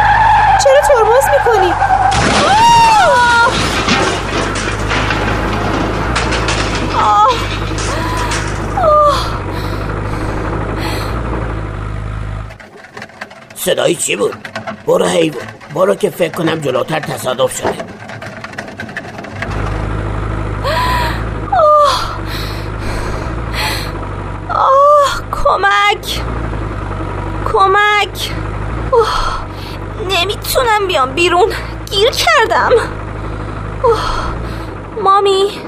چرا 0.63 0.81
ترمز 0.87 1.23
می‌کنی؟ 1.37 1.73
صدایی 13.55 13.95
چی 13.95 14.15
بود؟ 14.15 14.56
برو 14.88 15.06
حیوان 15.06 15.48
برو 15.75 15.96
که 15.96 16.10
فکر 16.10 16.32
کنم 16.32 16.60
جلوتر 16.60 17.00
تصادف 17.00 17.58
شده 17.58 17.86
آه 24.50 25.22
کمک 25.32 26.22
کمک 27.53 28.32
اوه. 28.91 29.08
نمی‌تونم 30.10 30.88
بیام 30.88 31.13
بیرون 31.13 31.53
گیر 31.91 32.10
کردم 32.10 32.72
اوه. 33.84 34.00
مامی 35.03 35.62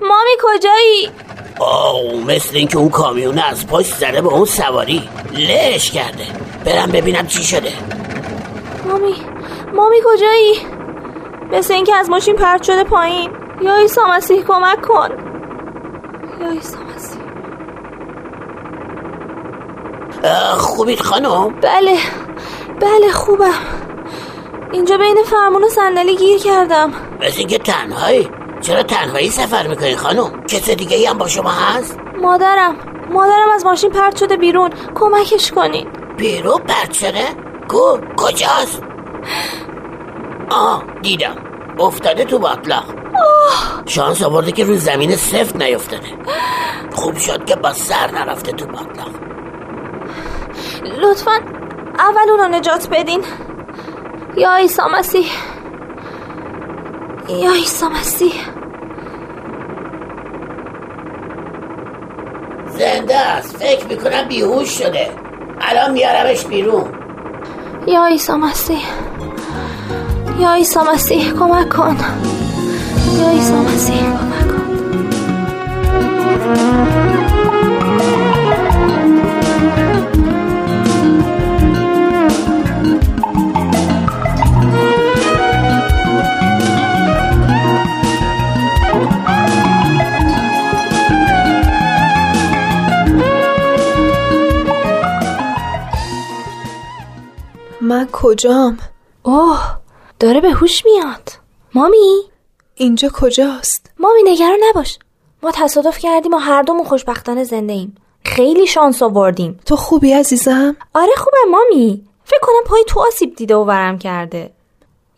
مامی 0.00 0.30
کجایی؟ 0.42 1.10
آه 1.58 2.14
مثل 2.26 2.56
اینکه 2.56 2.78
اون 2.78 2.90
کامیونه 2.90 3.42
از 3.42 3.66
پشت 3.66 3.94
زده 3.94 4.20
به 4.20 4.28
اون 4.28 4.44
سواری 4.44 5.08
لش 5.32 5.90
کرده 5.90 6.26
برم 6.64 6.90
ببینم 6.92 7.26
چی 7.26 7.44
شده 7.44 7.72
مامی 8.90 9.14
مامی 9.74 9.96
کجایی؟ 10.04 10.54
مثل 11.52 11.74
اینکه 11.74 11.96
از 11.96 12.10
ماشین 12.10 12.36
پرت 12.36 12.62
شده 12.62 12.84
پایین. 12.84 13.30
یا 13.60 13.74
ایسا 13.74 14.02
مسیح 14.08 14.42
کمک 14.42 14.82
کن. 14.82 15.08
یا 16.40 16.50
ایسا 16.50 16.78
مسیح. 16.96 17.20
خوبید 20.56 21.00
خانم؟ 21.00 21.48
بله 21.48 21.96
بله 22.80 23.12
خوبم. 23.12 23.54
اینجا 24.72 24.96
بین 24.96 25.16
فرمون 25.24 25.64
و 25.64 25.68
صندلی 25.68 26.16
گیر 26.16 26.38
کردم. 26.38 26.92
مثل 27.20 27.38
اینکه 27.38 27.58
تنهایی. 27.58 28.30
چرا 28.60 28.82
تنهایی 28.82 29.30
سفر 29.30 29.66
می‌کنی 29.66 29.96
خانم؟ 29.96 30.44
کس 30.48 30.70
دیگه 30.70 30.96
ای 30.96 31.06
هم 31.06 31.18
با 31.18 31.28
شما 31.28 31.50
هست؟ 31.50 31.98
مادرم 32.22 32.76
مادرم 33.10 33.48
از 33.54 33.64
ماشین 33.64 33.90
پرت 33.90 34.16
شده 34.16 34.36
بیرون. 34.36 34.70
کمکش 34.94 35.52
کنین. 35.52 35.88
بیرون 36.16 36.58
پرت 36.58 36.92
شده؟ 36.92 37.49
کو 37.70 37.98
کجاست؟ 38.16 38.82
آه 40.50 40.84
دیدم. 41.02 41.36
افتاده 41.80 42.24
تو 42.24 42.38
باطلاق 42.38 42.84
شانس 43.86 44.22
آورده 44.22 44.52
که 44.52 44.64
روی 44.64 44.78
زمین 44.78 45.16
سفت 45.16 45.56
نیفتاده. 45.56 46.08
خوب 46.92 47.16
شد 47.16 47.44
که 47.44 47.56
با 47.56 47.72
سر 47.72 48.10
نرفته 48.10 48.52
تو 48.52 48.66
باطلاق 48.66 49.10
لطفا 50.98 51.32
اول 51.98 52.30
اونو 52.30 52.58
نجات 52.58 52.88
بدین. 52.88 53.24
یا 54.36 54.56
عیسی 54.56 54.82
مسیح. 54.92 55.26
یا 57.28 57.52
عیسی 57.52 57.86
مسیح. 57.86 58.34
زنده 62.66 63.16
است. 63.18 63.56
فکر 63.56 63.86
می‌کنم 63.86 64.28
بیهوش 64.28 64.78
شده. 64.78 65.10
الان 65.60 65.92
میارمش 65.92 66.44
بیرون. 66.44 66.99
یا 67.86 68.06
عیسی 68.06 68.32
مسیح. 68.32 68.84
یا 70.38 70.54
عیسی 70.54 70.78
مسیح 70.92 71.32
کمک 71.38 71.68
کن. 71.68 71.96
یا 73.20 73.30
عیسی 73.30 73.52
مسیح 73.52 74.00
کمک 74.00 74.48
کن. 74.50 74.60
من 98.00 98.08
کجام؟ 98.12 98.78
اوه 99.22 99.76
داره 100.20 100.40
به 100.40 100.50
هوش 100.50 100.84
میاد. 100.84 101.32
مامی؟ 101.74 102.22
اینجا 102.74 103.08
کجاست؟ 103.12 103.90
مامی 103.98 104.22
نگران 104.24 104.58
نباش. 104.68 104.98
ما 105.42 105.50
تصادف 105.54 105.98
کردیم 105.98 106.34
و 106.34 106.36
هر 106.36 106.62
دومون 106.62 106.84
خوشبختانه 106.84 107.44
زنده 107.44 107.72
ایم. 107.72 107.94
خیلی 108.24 108.66
شانس 108.66 109.02
آوردیم. 109.02 109.60
تو 109.66 109.76
خوبی 109.76 110.12
عزیزم؟ 110.12 110.76
آره 110.94 111.12
خوبه 111.16 111.36
مامی. 111.50 112.04
فکر 112.24 112.40
کنم 112.42 112.64
پای 112.66 112.84
تو 112.86 113.00
آسیب 113.00 113.36
دیده 113.36 113.54
و 113.54 113.64
ورم 113.64 113.98
کرده. 113.98 114.50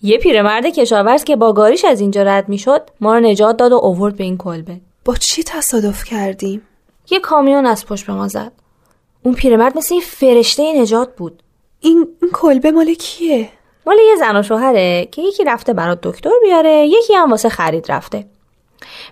یه 0.02 0.18
پیرمرد 0.18 0.66
کشاورز 0.66 1.24
که 1.24 1.36
با 1.36 1.52
گاریش 1.52 1.84
از 1.84 2.00
اینجا 2.00 2.22
رد 2.22 2.48
می‌شد 2.48 2.90
ما 3.00 3.14
رو 3.14 3.20
نجات 3.20 3.56
داد 3.56 3.72
و 3.72 3.76
اوورد 3.76 4.16
به 4.16 4.24
این 4.24 4.36
کلبه. 4.36 4.80
با 5.04 5.14
چی 5.14 5.42
تصادف 5.42 6.04
کردیم؟ 6.04 6.62
یه 7.10 7.20
کامیون 7.20 7.66
از 7.66 7.86
پشت 7.86 8.06
به 8.06 8.12
ما 8.12 8.28
زد. 8.28 8.52
اون 9.22 9.34
پیرمرد 9.34 9.78
مثل 9.78 9.94
یه 9.94 10.00
فرشته 10.00 10.80
نجات 10.80 11.16
بود. 11.16 11.42
این, 11.82 12.08
این 12.22 12.30
کلبه 12.32 12.70
مال 12.70 12.94
کیه؟ 12.94 13.48
مال 13.86 13.96
یه 13.98 14.16
زن 14.16 14.36
و 14.36 14.42
شوهره 14.42 15.08
که 15.12 15.22
یکی 15.22 15.44
رفته 15.44 15.72
برات 15.72 15.98
دکتر 16.02 16.30
بیاره 16.42 16.86
یکی 16.86 17.14
هم 17.14 17.30
واسه 17.30 17.48
خرید 17.48 17.92
رفته. 17.92 18.26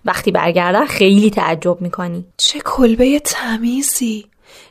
وقتی 0.04 0.30
برگردن 0.30 0.86
خیلی 0.86 1.30
تعجب 1.30 1.80
می‌کنی. 1.80 2.24
چه 2.36 2.60
کلبه 2.60 3.20
تمیزی. 3.20 4.26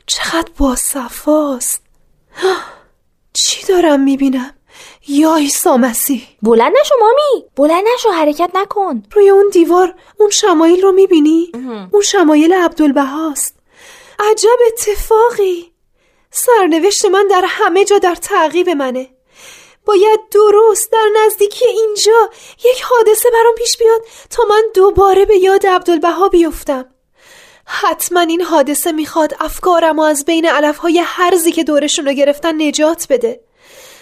چقدر 0.06 0.50
باصفاست. 0.58 1.82
چی 3.32 3.66
دارم 3.66 4.00
می‌بینم؟ 4.00 4.54
یا 5.08 5.36
عیسی 5.36 5.70
مسیح. 5.70 6.22
بلند 6.42 6.72
نشو 6.80 6.94
مامی. 7.00 7.44
بلند 7.56 7.84
نشو 7.94 8.10
حرکت 8.10 8.50
نکن. 8.54 9.02
روی 9.12 9.28
اون 9.28 9.48
دیوار 9.52 9.94
اون 10.16 10.30
شمایل 10.30 10.82
رو 10.82 10.92
می‌بینی؟ 10.92 11.52
اون 11.90 12.02
شمایل 12.02 12.52
عبدالبهاست. 12.52 13.56
عجب 14.18 14.58
اتفاقی. 14.66 15.69
سرنوشت 16.30 17.04
من 17.04 17.26
در 17.30 17.44
همه 17.46 17.84
جا 17.84 17.98
در 17.98 18.14
تعقیب 18.14 18.68
منه. 18.68 19.08
باید 19.84 20.20
درست 20.30 20.92
در 20.92 21.08
نزدیکی 21.24 21.66
اینجا 21.66 22.30
یک 22.64 22.82
حادثه 22.82 23.30
برام 23.30 23.54
پیش 23.54 23.76
بیاد 23.76 24.00
تا 24.30 24.42
من 24.48 24.62
دوباره 24.74 25.24
به 25.24 25.36
یاد 25.36 25.66
عبدالبها 25.66 26.28
بیفتم. 26.28 26.84
حتما 27.64 28.20
این 28.20 28.42
حادثه 28.42 28.92
می‌خواد 28.92 29.34
افکارم 29.40 29.98
و 29.98 30.02
از 30.02 30.24
بین 30.24 30.46
علفهای 30.46 31.02
هرزی 31.04 31.52
که 31.52 31.64
دورشون 31.64 32.06
رو 32.06 32.12
گرفتن 32.12 32.62
نجات 32.62 33.06
بده. 33.10 33.40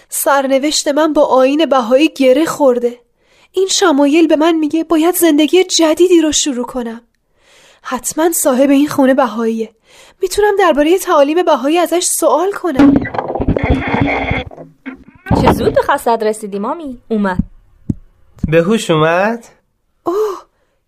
سرنوشت 0.08 0.88
من 0.88 1.12
با 1.12 1.24
آین 1.24 1.66
بهایی 1.66 2.08
گره 2.08 2.44
خورده. 2.44 3.00
این 3.52 3.68
شمایل 3.68 4.26
به 4.26 4.36
من 4.36 4.52
میگه 4.52 4.84
باید 4.84 5.14
زندگی 5.14 5.64
جدیدی 5.64 6.20
رو 6.20 6.32
شروع 6.32 6.66
کنم. 6.66 7.00
حتما 7.82 8.32
صاحب 8.32 8.70
این 8.70 8.88
خونه 8.88 9.14
بهاییه. 9.14 9.74
می‌تونم 10.22 10.56
درباره 10.58 10.98
تعالیم 10.98 11.42
بهایی 11.42 11.78
ازش 11.78 12.04
سوال 12.04 12.52
کنم. 12.52 12.94
چه 15.42 15.52
زود 15.52 15.74
به 15.74 15.82
خستت 15.82 16.22
رسیدی 16.22 16.58
مامی؟ 16.58 16.98
اومد. 17.08 17.38
به 18.48 18.62
هوش 18.62 18.90
اومد؟ 18.90 19.44
اوه 20.02 20.42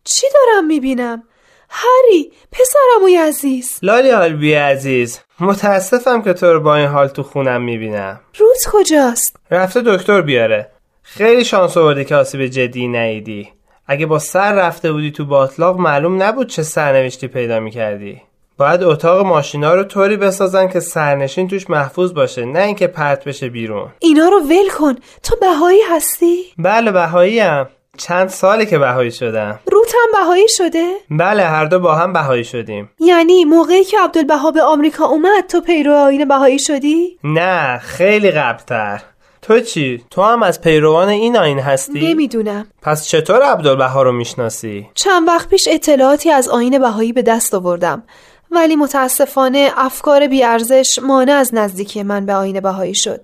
چی 0.05 0.27
دارم 0.35 0.67
می‌بینم؟ 0.67 1.23
هری 1.69 2.33
پسرموی 2.53 3.17
عزیز. 3.17 3.79
لالی 3.83 4.11
آلبی 4.11 4.55
عزیز. 4.55 5.21
متاسفم 5.41 6.23
که 6.23 6.33
تو 6.33 6.53
رو 6.53 6.61
با 6.61 6.77
این 6.77 6.89
حال 6.89 7.09
تو 7.09 7.23
خونم 7.23 7.63
می‌بینم. 7.63 8.21
روز 8.39 8.67
کجاست؟ 8.73 9.37
رفته 9.51 9.81
دکتر 9.87 10.23
بیاره. 10.23 10.71
خیلی 11.03 11.45
شانس 11.45 11.77
آوردی 11.77 12.05
که 12.05 12.17
آسیب 12.17 12.47
جدی 12.47 12.89
نیدی 12.89 13.49
اگه 13.87 14.07
با 14.07 14.19
سر 14.19 14.55
رفته 14.55 14.93
بودی 14.93 15.11
تو 15.11 15.25
باطلاق 15.25 15.79
معلوم 15.79 16.23
نبود 16.23 16.47
چه 16.49 16.63
سرنوشتی 16.63 17.29
پیدا 17.29 17.61
می‌کردی. 17.61 18.23
باید 18.61 18.83
اتاق 18.83 19.27
ماشینا 19.27 19.75
رو 19.75 19.85
طوری 19.85 20.17
بسازن 20.17 20.69
که 20.69 20.81
سرنشین 20.81 21.49
توش 21.49 21.71
محفوظ 21.71 22.15
باشه 22.15 22.45
نه 22.45 22.63
اینکه 22.63 22.87
پرت 22.87 23.25
بشه 23.25 23.49
بیرون 23.49 23.89
اینا 23.99 24.29
رو 24.29 24.41
ول 24.41 24.69
کن 24.79 24.95
تو 25.23 25.37
بهایی 25.41 25.81
هستی؟ 25.91 26.45
بله 26.59 26.91
بهایی 26.91 27.41
هم. 27.41 27.69
چند 27.99 28.29
ساله 28.29 28.67
که 28.67 28.79
بهایی 28.79 29.11
شدم 29.11 29.59
روت 29.73 29.93
هم 29.95 30.21
بهایی 30.21 30.49
شده؟ 30.49 30.93
بله 31.11 31.43
هر 31.43 31.65
دو 31.65 31.79
با 31.79 31.95
هم 31.95 32.13
بهایی 32.13 32.45
شدیم 32.45 32.91
یعنی 32.99 33.45
موقعی 33.45 33.85
که 33.85 33.97
عبدالبها 34.01 34.51
به 34.51 34.63
آمریکا 34.63 35.05
اومد 35.05 35.47
تو 35.49 35.61
پیرو 35.61 35.95
آین 35.95 36.29
بهایی 36.29 36.59
شدی؟ 36.59 37.19
نه 37.25 37.79
خیلی 37.79 38.31
قبلتر 38.31 39.03
تو 39.43 39.61
چی؟ 39.61 40.05
تو 40.11 40.23
هم 40.23 40.43
از 40.43 40.61
پیروان 40.61 41.09
این 41.09 41.37
آین 41.37 41.59
هستی؟ 41.59 42.09
نمی‌دونم 42.09 42.67
پس 42.83 43.09
چطور 43.09 43.43
عبدالبها 43.43 44.03
رو 44.03 44.13
می‌شناسی؟ 44.13 44.89
چند 44.95 45.29
وقت 45.29 45.49
پیش 45.49 45.69
اطلاعاتی 45.71 46.31
از 46.31 46.49
آین 46.49 46.79
بهایی 46.79 47.13
به 47.13 47.23
دست 47.23 47.55
آوردم 47.55 48.03
ولی 48.51 48.77
متاسفانه 48.77 49.73
افکار 49.77 50.27
بیارزش 50.27 50.99
مانع 51.03 51.33
از 51.33 51.55
نزدیکی 51.55 52.03
من 52.03 52.27
به 52.27 52.35
آین 52.35 52.61
بهایی 52.61 52.95
شد. 52.95 53.21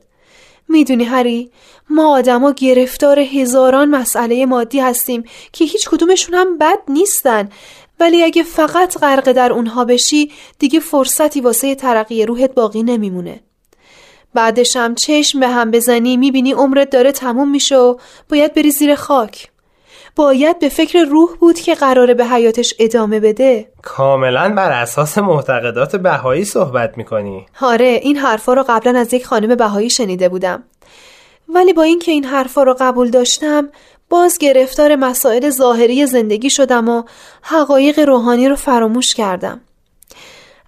می‌دونی 0.69 1.05
هری 1.05 1.51
ما 1.91 2.17
آدما 2.17 2.53
گرفتار 2.53 3.19
هزاران 3.19 3.89
مسئله 3.89 4.47
مادی 4.47 4.81
هستیم 4.81 5.25
که 5.53 5.65
هیچ 5.65 5.89
کدومشون 5.89 6.35
هم 6.35 6.59
بد 6.59 6.79
نیستن. 6.89 7.49
ولی 8.01 8.23
اگه 8.23 8.43
فقط 8.43 8.99
غرق 8.99 9.33
در 9.33 9.53
اونها 9.53 9.85
بشی 9.85 10.31
دیگه 10.59 10.81
فرصتی 10.81 11.41
واسه 11.41 11.75
ترقی 11.75 12.27
روحت 12.27 12.55
باقی 12.55 12.83
نمیمونه. 12.83 13.41
بعدش 14.35 14.77
هم 14.77 14.95
چشم 14.95 15.41
به 15.41 15.49
هم 15.49 15.71
بزنی 15.71 16.17
می‌بینی 16.17 16.53
عمرت 16.53 16.91
داره 16.91 17.13
تموم 17.13 17.51
میشه 17.51 17.77
و 17.77 17.97
باید 18.29 18.55
بری 18.55 18.71
زیر 18.71 18.95
خاک. 18.95 19.51
باید 20.17 20.59
به 20.59 20.69
فکر 20.69 20.99
روح 20.99 21.37
بود 21.41 21.61
که 21.61 21.75
قراره 21.75 22.15
به 22.15 22.27
حیاتش 22.27 22.75
ادامه 22.79 23.21
بده. 23.21 23.69
کاملا 23.83 24.55
بر 24.55 24.71
اساس 24.71 25.19
معتقدات 25.19 25.97
بهایی 25.97 26.45
صحبت 26.45 26.99
می‌کنی. 26.99 27.47
آره 27.61 28.01
این 28.03 28.17
حرفا 28.17 28.55
رو 28.55 28.65
قبلا 28.69 28.99
از 28.99 29.15
یک 29.15 29.27
خانم 29.27 29.55
بهایی 29.55 29.91
شنیده 29.91 30.29
بودم. 30.29 30.63
ولی 31.49 31.73
با 31.73 31.83
اینکه 31.83 32.13
این 32.13 32.25
حرفا 32.25 32.63
رو 32.63 32.77
قبول 32.81 33.11
داشتم 33.11 33.69
باز 34.11 34.39
گرفتار 34.39 34.97
مسائل 34.97 35.51
ظاهری 35.51 36.07
زندگی 36.07 36.51
شدم 36.51 36.89
و 36.89 37.03
حقایق 37.43 37.99
روحانی 37.99 38.49
رو 38.49 38.57
فراموش 38.57 39.15
کردم. 39.15 39.61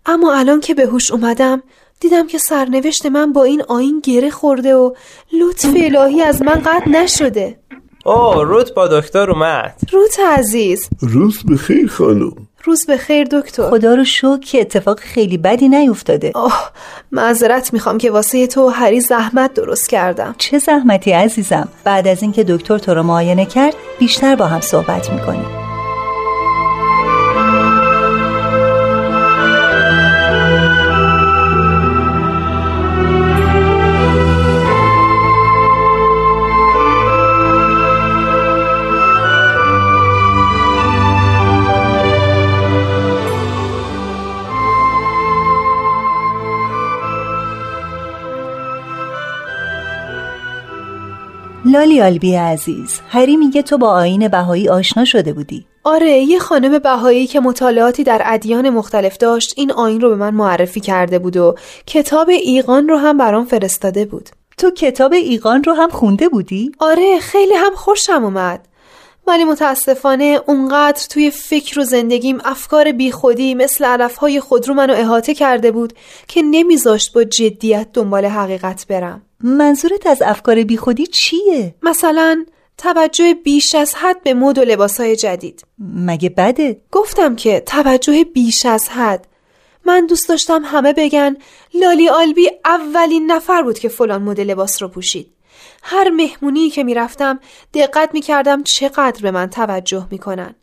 اما 0.07 0.35
الان 0.35 0.61
که 0.61 0.75
به 0.75 0.87
هوش 0.87 1.11
اومدم 1.11 1.63
دیدم 2.01 2.27
که 2.27 2.39
سرنوشت 2.39 3.07
من 3.07 3.33
با 3.33 3.45
این 3.45 3.63
آین 3.69 4.01
گره 4.01 4.31
خورده 4.31 4.75
و 4.75 4.95
لطف 5.33 5.75
الهی 5.77 6.23
از 6.23 6.43
من 6.43 6.55
قطع 6.55 6.89
نشده. 6.89 7.59
اوه 8.05 8.45
روت 8.45 8.75
با 8.75 8.89
دکتر 8.89 9.31
اومد. 9.31 9.81
روت 9.93 10.17
عزیز. 10.39 10.89
روز 11.01 11.43
به 11.45 11.57
خیر 11.57 11.89
خانم. 11.89 12.33
روز 12.65 12.87
به 12.87 12.97
خیر 12.97 13.27
دکتر. 13.33 13.71
خدا 13.71 13.95
رو 13.95 14.05
شکر 14.05 14.39
که 14.39 14.61
اتفاق 14.61 15.01
خیلی 15.01 15.39
بدی 15.39 15.69
نیفتاده. 15.69 16.31
آه 16.35 16.73
معذرت 17.13 17.73
می‌خوام 17.73 17.99
که 17.99 18.11
واسه 18.11 18.47
تو 18.47 18.69
هری 18.69 19.01
زحمت 19.01 19.55
درست 19.55 19.89
کردم. 19.89 20.35
چه 20.39 20.59
زحمتی 20.59 21.13
عزیزم. 21.13 21.69
بعد 21.85 22.09
از 22.09 22.23
اینکه 22.23 22.45
دکتر 22.45 22.79
تو 22.79 22.95
رو 22.95 23.03
معاینه 23.03 23.47
کرد 23.47 23.75
بیشتر 23.99 24.37
با 24.37 24.47
هم 24.47 24.61
صحبت 24.61 25.11
می‌کنیم. 25.11 25.58
لالی 51.69 52.03
آلبی 52.03 52.35
عزیز 52.35 53.01
هری 53.09 53.37
میگه 53.37 53.63
تو 53.63 53.79
با 53.79 53.91
آین 53.91 54.29
بهایی 54.29 54.69
آشنا 54.69 55.05
شده 55.05 55.33
بودی. 55.33 55.67
آره 55.85 56.11
یه 56.11 56.39
خانم 56.39 56.79
بهایی 56.79 57.27
که 57.27 57.41
مطالعاتی 57.41 58.05
در 58.05 58.23
ادیان 58.25 58.71
مختلف 58.71 59.17
داشت 59.17 59.55
این 59.57 59.73
آین 59.73 60.01
رو 60.01 60.09
به 60.09 60.17
من 60.17 60.35
معرفی 60.35 60.81
کرده 60.81 61.19
بود 61.19 61.37
و 61.37 61.55
کتاب 61.87 62.29
ایقان 62.29 62.89
رو 62.89 62.97
هم 62.97 63.19
برام 63.19 63.45
فرستاده 63.45 64.05
بود. 64.05 64.29
تو 64.59 64.71
کتاب 64.71 65.13
ایقان 65.13 65.65
رو 65.65 65.73
هم 65.73 65.89
خونده 65.89 66.29
بودی؟ 66.29 66.73
آره 66.79 67.19
خیلی 67.21 67.55
هم 67.55 67.75
خوشم 67.75 68.25
اومد. 68.25 68.68
ولی 69.29 69.45
متاسفانه 69.45 70.41
اونقدر 70.47 71.07
توی 71.11 71.31
فکر 71.31 71.81
و 71.81 71.85
زندگیم 71.85 72.39
افکار 72.45 72.93
بیخودی 72.93 73.55
مثل 73.55 73.85
علفهای 73.85 74.41
خود 74.41 74.69
رو 74.69 74.75
منو 74.75 74.95
احاطه 74.95 75.35
کرده 75.35 75.71
بود 75.71 75.93
که 76.29 76.43
نمیذاشت 76.43 77.13
با 77.13 77.25
جدیت 77.25 77.89
دنبال 77.93 78.25
حقیقت 78.25 78.87
برم 78.87 79.23
منظورت 79.41 80.07
از 80.07 80.23
افکار 80.23 80.65
بیخودی 80.65 81.07
چیه؟ 81.07 81.75
مثلا 81.83 82.45
توجه 82.79 83.35
بیش 83.35 83.75
از 83.75 83.95
حد 83.95 84.23
به 84.23 84.35
مد 84.35 84.59
و 84.59 84.63
لباسهای 84.63 85.17
جدید 85.17 85.65
مگه 85.79 86.29
بده؟ 86.29 86.81
گفتم 86.93 87.37
که 87.37 87.61
توجه 87.67 88.25
بیش 88.25 88.67
از 88.67 88.89
حد 88.89 89.27
من 89.85 90.07
دوست 90.07 90.29
داشتم 90.29 90.63
همه 90.65 90.93
بگن 90.93 91.37
لالی 91.75 92.09
آلبی 92.09 92.51
اولین 92.65 93.33
نفر 93.33 93.63
بود 93.63 93.79
که 93.79 93.89
فلان 93.89 94.23
مدل 94.23 94.51
لباس 94.51 94.83
رو 94.83 94.89
پوشید 94.89 95.38
هر 95.91 96.11
مهمونی 96.11 96.71
که 96.71 96.85
می‌رفتم 96.85 97.41
دقت 97.75 98.11
می‌کردم 98.13 98.63
چقدر 98.63 99.23
به 99.23 99.31
من 99.31 99.51
توجه 99.51 100.07
می‌کنن. 100.11 100.55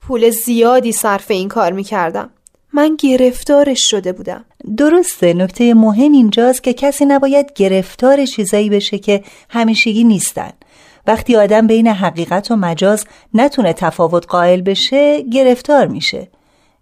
پول 0.00 0.30
زیادی 0.30 0.92
صرف 0.92 1.30
این 1.30 1.48
کار 1.48 1.72
می‌کردم. 1.72 2.30
من 2.72 2.96
گرفتارش 2.96 3.90
شده 3.90 4.12
بودم. 4.12 4.44
درسته 4.76 5.34
نکته 5.34 5.74
مهم 5.74 6.12
اینجاست 6.12 6.62
که 6.62 6.72
کسی 6.72 7.04
نباید 7.04 7.52
گرفتار 7.54 8.26
چیزایی 8.26 8.70
بشه 8.70 8.98
که 8.98 9.24
همیشگی 9.50 10.04
نیستن. 10.04 10.50
وقتی 11.06 11.36
آدم 11.36 11.66
بین 11.66 11.86
حقیقت 11.86 12.50
و 12.50 12.56
مجاز 12.56 13.04
نتونه 13.34 13.72
تفاوت 13.72 14.26
قائل 14.26 14.60
بشه 14.60 15.22
گرفتار 15.22 15.86
میشه. 15.86 16.28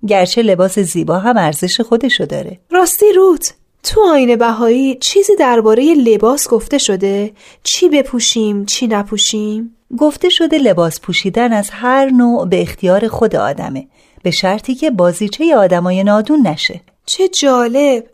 گرچه 0.07 0.43
لباس 0.43 0.79
زیبا 0.79 1.19
هم 1.19 1.37
ارزش 1.37 1.81
خودشو 1.81 2.25
داره. 2.25 2.61
راستی 2.71 3.13
روت 3.13 3.55
تو 3.85 4.01
آین 4.01 4.37
بهایی 4.37 4.95
چیزی 4.95 5.37
درباره 5.37 5.95
لباس 5.95 6.49
گفته 6.49 6.79
شده؟ 6.79 7.33
چی 7.63 7.89
بپوشیم، 7.89 8.65
چی 8.65 8.87
نپوشیم؟ 8.87 9.77
گفته 9.99 10.29
شده 10.29 10.59
لباس 10.59 11.01
پوشیدن 11.01 11.53
از 11.53 11.71
هر 11.71 12.11
نوع 12.11 12.47
به 12.47 12.63
اختیار 12.63 13.09
خود 13.09 13.37
آدمه. 13.37 13.89
به 14.23 14.31
شرطی 14.31 14.75
که 14.75 14.91
بازیچه 14.91 15.57
آدمای 15.57 16.05
نادون 16.05 16.47
نشه. 16.47 16.81
چه 17.07 17.29
جالب! 17.29 18.07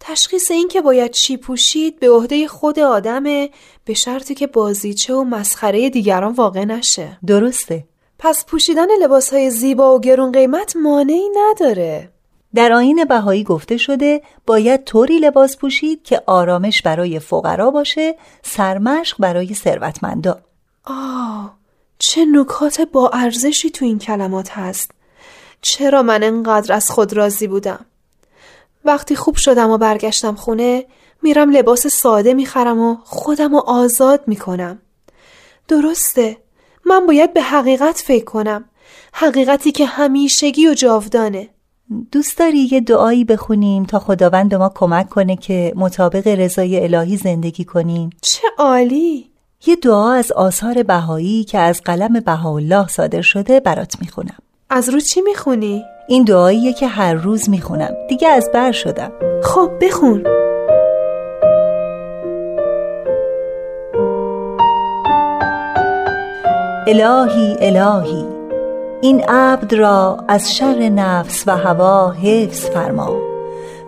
تشخیص 0.00 0.50
این 0.50 0.68
که 0.68 0.80
باید 0.80 1.10
چی 1.10 1.36
پوشید 1.36 2.00
به 2.00 2.10
عهده 2.10 2.48
خود 2.48 2.78
آدمه 2.78 3.50
به 3.84 3.94
شرطی 3.94 4.34
که 4.34 4.46
بازیچه 4.46 5.14
و 5.14 5.24
مسخره 5.24 5.90
دیگران 5.90 6.32
واقع 6.32 6.64
نشه. 6.64 7.18
درسته. 7.26 7.84
پس 8.18 8.44
پوشیدن 8.46 8.86
لباس 9.02 9.32
های 9.32 9.50
زیبا 9.50 9.96
و 9.96 10.00
گرون 10.00 10.32
قیمت 10.32 10.76
مانعی 10.76 11.28
نداره. 11.36 12.10
در 12.54 12.72
آین 12.72 13.04
بهایی 13.04 13.44
گفته 13.44 13.76
شده 13.76 14.22
باید 14.46 14.84
طوری 14.84 15.18
لباس 15.18 15.56
پوشید 15.56 16.02
که 16.02 16.22
آرامش 16.26 16.82
برای 16.82 17.18
فقرا 17.18 17.70
باشه 17.70 18.14
سرمشق 18.42 19.16
برای 19.18 19.54
ثروتمندا. 19.54 20.40
آه 20.84 21.58
چه 21.98 22.24
نکات 22.24 22.80
با 22.80 23.08
ارزشی 23.08 23.70
تو 23.70 23.84
این 23.84 23.98
کلمات 23.98 24.50
هست. 24.50 24.90
چرا 25.62 26.02
من 26.02 26.22
انقدر 26.22 26.74
از 26.74 26.90
خود 26.90 27.12
راضی 27.12 27.46
بودم؟ 27.46 27.84
وقتی 28.84 29.16
خوب 29.16 29.36
شدم 29.36 29.70
و 29.70 29.78
برگشتم 29.78 30.34
خونه 30.34 30.84
میرم 31.22 31.50
لباس 31.50 31.86
ساده 31.86 32.34
می‌خرم 32.34 32.78
و 32.78 32.96
خودم 33.04 33.52
رو 33.52 33.62
آزاد 33.66 34.22
می‌کنم. 34.26 34.78
درسته 35.68 36.36
من 36.86 37.06
باید 37.06 37.34
به 37.34 37.42
حقیقت 37.42 37.98
فکر 37.98 38.24
کنم. 38.24 38.64
حقیقتی 39.12 39.72
که 39.72 39.86
همیشگی 39.86 40.68
و 40.68 40.74
جاودانه. 40.74 41.48
دوست 42.12 42.38
داری 42.38 42.68
یه 42.72 42.80
دعایی 42.80 43.24
بخونیم 43.24 43.84
تا 43.84 43.98
خداوند 43.98 44.50
به 44.50 44.58
ما 44.58 44.72
کمک 44.74 45.08
کنه 45.08 45.36
که 45.36 45.72
مطابق 45.76 46.28
رضای 46.28 46.84
الهی 46.84 47.16
زندگی 47.16 47.64
کنیم؟ 47.64 48.10
چه 48.22 48.48
عالی! 48.58 49.30
یه 49.66 49.76
دعا 49.76 50.12
از 50.12 50.32
آثار 50.32 50.82
بهایی 50.82 51.44
که 51.44 51.58
از 51.58 51.80
قلم 51.84 52.20
بهاءالله 52.20 52.88
صادر 52.88 53.22
شده 53.22 53.60
برات 53.60 53.96
می‌خونم. 54.00 54.38
از 54.70 54.88
رو 54.88 55.00
چی 55.00 55.20
می‌خونی؟ 55.20 55.84
این 56.08 56.24
دعاییه 56.24 56.72
که 56.72 56.86
هر 56.86 57.14
روز 57.14 57.50
می‌خونم. 57.50 57.94
دیگه 58.08 58.28
از 58.28 58.50
بر 58.54 58.72
شدم. 58.72 59.12
خب 59.42 59.70
بخون. 59.80 60.26
الهی 66.86 67.56
الهی. 67.60 68.27
این 69.00 69.24
عبد 69.28 69.74
را 69.74 70.16
از 70.28 70.56
شر 70.56 70.88
نفس 70.88 71.44
و 71.46 71.56
هوا 71.56 72.10
حفظ 72.10 72.66
فرما 72.66 73.16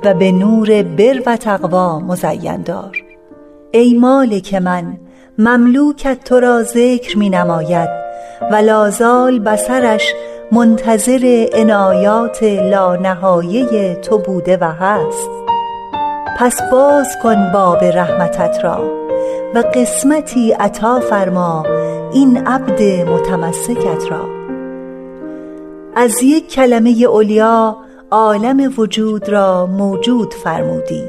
و 0.05 0.15
به 0.15 0.33
نور 0.33 0.83
بر 0.83 1.21
و 1.27 1.37
تقوا 1.37 1.99
مزین 1.99 2.63
دار. 2.63 3.05
ای 3.71 3.95
مالک 3.95 4.55
من 4.55 4.99
مملوکت 5.39 6.25
تو 6.25 6.41
را 6.41 6.63
ذکر 6.63 7.19
می 7.19 7.31
نماید 7.31 7.89
و 8.53 8.55
لازال 8.55 9.39
بسرش 9.39 10.15
منتظر 10.53 11.47
عنایات 11.53 12.43
لانهایه 12.43 13.95
تو 13.95 14.19
بوده 14.19 14.57
و 14.57 14.65
هست. 14.65 15.31
پس 16.39 16.61
باز 16.73 17.17
کن 17.23 17.53
باب 17.53 17.85
رحمتت 17.85 18.59
را 18.63 18.85
و 19.55 19.59
قسمتی 19.75 20.53
عطا 20.53 21.01
فرما 21.01 21.67
این 22.13 22.47
عبد 22.47 22.83
متمسکت 22.83 24.11
را. 24.11 24.40
از 26.01 26.23
یک 26.23 26.49
کلمه 26.49 26.91
اولیا 26.91 27.77
عالم 28.11 28.75
وجود 28.79 29.29
را 29.29 29.67
موجود 29.67 30.35
فرمودی 30.35 31.05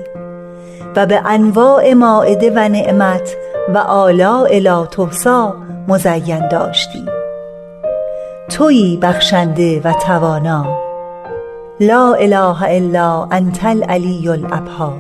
و 0.96 1.06
به 1.06 1.22
انواع 1.26 1.94
ماعده 1.94 2.52
و 2.56 2.70
نعمت 2.70 3.36
و 3.74 3.78
آلاء 3.78 4.60
لا 4.60 4.86
تحصا 4.86 5.56
مزین 5.88 6.48
داشتی. 6.48 7.06
تویی 8.50 8.98
بخشنده 8.98 9.82
و 9.84 9.94
توانا. 9.94 10.66
لا 11.80 12.14
اله 12.14 12.64
الا 12.64 13.28
انت 13.32 13.66
العلی 13.66 14.30
الابها 14.30 14.94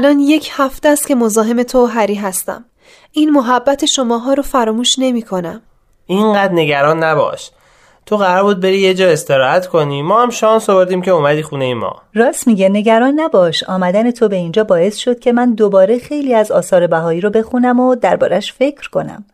الان 0.00 0.18
یک 0.18 0.50
هفته 0.52 0.88
است 0.88 1.06
که 1.06 1.14
مزاحم 1.14 1.62
تو 1.62 1.84
و 1.84 1.86
هری 1.86 2.14
هستم. 2.14 2.64
این 3.12 3.30
محبت 3.30 3.84
شماها 3.84 4.34
رو 4.34 4.42
فراموش 4.42 4.98
نمی 4.98 5.22
کنم. 5.22 5.62
اینقدر 6.06 6.52
نگران 6.52 7.04
نباش. 7.04 7.50
تو 8.06 8.16
قرار 8.16 8.42
بود 8.42 8.60
بری 8.60 8.78
یه 8.78 8.94
جا 8.94 9.08
استراحت 9.08 9.66
کنی. 9.66 10.02
ما 10.02 10.22
هم 10.22 10.30
شانس 10.30 10.70
آوردیم 10.70 11.02
که 11.02 11.10
اومدی 11.10 11.42
خونه 11.42 11.74
ما. 11.74 12.02
راست 12.14 12.46
میگه 12.46 12.68
نگران 12.68 13.20
نباش. 13.20 13.64
آمدن 13.64 14.10
تو 14.10 14.28
به 14.28 14.36
اینجا 14.36 14.64
باعث 14.64 14.96
شد 14.96 15.18
که 15.18 15.32
من 15.32 15.54
دوباره 15.54 15.98
خیلی 15.98 16.34
از 16.34 16.50
آثار 16.50 16.86
بهایی 16.86 17.20
رو 17.20 17.30
بخونم 17.30 17.80
و 17.80 17.94
دربارش 17.94 18.52
فکر 18.52 18.90
کنم. 18.90 19.24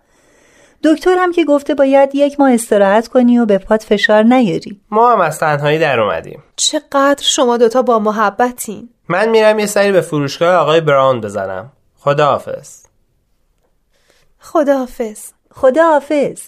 دکتر 0.84 1.16
هم 1.18 1.32
که 1.32 1.44
گفته 1.44 1.74
باید 1.74 2.14
یک 2.14 2.40
ماه 2.40 2.52
استراحت 2.52 3.08
کنی 3.08 3.38
و 3.38 3.46
به 3.46 3.58
پات 3.58 3.82
فشار 3.82 4.22
نیاری. 4.22 4.80
ما 4.90 5.12
هم 5.12 5.20
از 5.20 5.38
تنهایی 5.38 5.78
در 5.78 6.00
اومدیم. 6.00 6.42
چقدر 6.56 7.22
شما 7.22 7.56
دوتا 7.56 7.82
با 7.82 7.98
محبتین. 7.98 8.88
من 9.08 9.28
میرم 9.28 9.58
یه 9.58 9.66
سری 9.66 9.92
به 9.92 10.00
فروشگاه 10.00 10.54
آقای 10.54 10.80
براون 10.80 11.20
بزنم. 11.20 11.72
خداحافظ. 11.98 12.84
خداحافظ. 14.40 15.20
خداحافظ. 15.50 16.40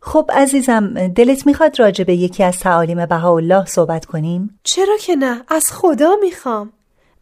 خب 0.00 0.30
عزیزم 0.34 1.08
دلت 1.08 1.46
می‌خواد 1.46 1.80
راجع 1.80 2.04
به 2.04 2.14
یکی 2.14 2.44
از 2.44 2.58
تعالیم 2.58 3.06
بهاءالله 3.06 3.64
صحبت 3.64 4.04
کنیم؟ 4.04 4.60
چرا 4.62 4.96
که 4.96 5.16
نه. 5.16 5.44
از 5.48 5.64
خدا 5.72 6.16
می‌خوام. 6.22 6.72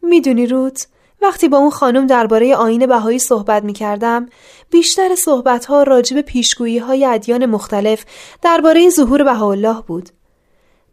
می‌دونی 0.01 0.47
روت 0.47 0.87
وقتی 1.21 1.47
با 1.47 1.57
اون 1.57 1.69
خانم 1.69 2.07
درباره 2.07 2.55
آین 2.55 2.85
بهایی 2.85 3.19
صحبت 3.19 3.63
می‌کردم 3.63 4.25
بیشتر 4.69 5.15
صحبت 5.15 5.65
ها 5.65 5.83
راجع 5.83 6.15
به 6.15 6.21
پیشگویی 6.21 6.77
های 6.77 7.05
ادیان 7.05 7.45
مختلف 7.45 8.05
درباره 8.41 8.89
ظهور 8.89 9.23
بهاءالله 9.23 9.81
بود. 9.81 10.09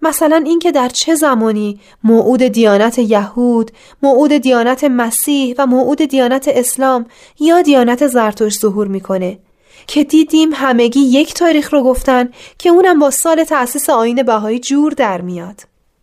مثلا 0.02 0.42
اینکه 0.46 0.72
در 0.72 0.88
چه 0.88 1.14
زمانی 1.14 1.80
موعود 2.04 2.42
دیانت 2.42 2.98
یهود، 2.98 3.70
موعود 4.02 4.32
دیانت 4.32 4.84
مسیح 4.84 5.54
و 5.58 5.66
موعود 5.66 6.02
دیانت 6.02 6.48
اسلام 6.48 7.06
یا 7.40 7.62
دیانت 7.62 8.06
زرتشت 8.06 8.60
ظهور 8.60 8.86
می‌کنه. 8.86 9.38
که 9.86 10.04
دیدیم 10.04 10.50
همگی 10.54 11.00
یک 11.00 11.34
تاریخ 11.34 11.72
رو 11.72 11.82
گفتن 11.82 12.28
که 12.58 12.68
اونم 12.68 12.98
با 12.98 13.10
سال 13.10 13.44
تأسیس 13.44 13.90
آین 13.90 14.22
بهایی 14.22 14.58
جور 14.58 14.92
در 14.92 15.20
میاد. 15.20 15.60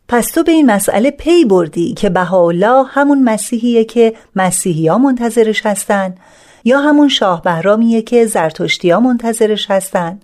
پس 0.07 0.31
تو 0.31 0.43
به 0.43 0.51
این 0.51 0.71
مسئله 0.71 1.11
پی 1.11 1.45
بردی 1.45 1.93
که 1.93 2.09
بهاءالله 2.09 2.85
همون 2.87 3.23
مسیحیه 3.23 3.83
که 3.83 4.13
مسیحی 4.35 4.87
ها 4.87 4.97
منتظرش 4.97 5.65
هستن 5.65 6.15
یا 6.63 6.79
همون 6.79 7.09
شاه 7.09 7.41
بهرامیه 7.41 8.01
که 8.01 8.25
زرتشتی 8.25 8.89
ها 8.89 8.99
منتظرش 8.99 9.71
هستن؟ 9.71 10.19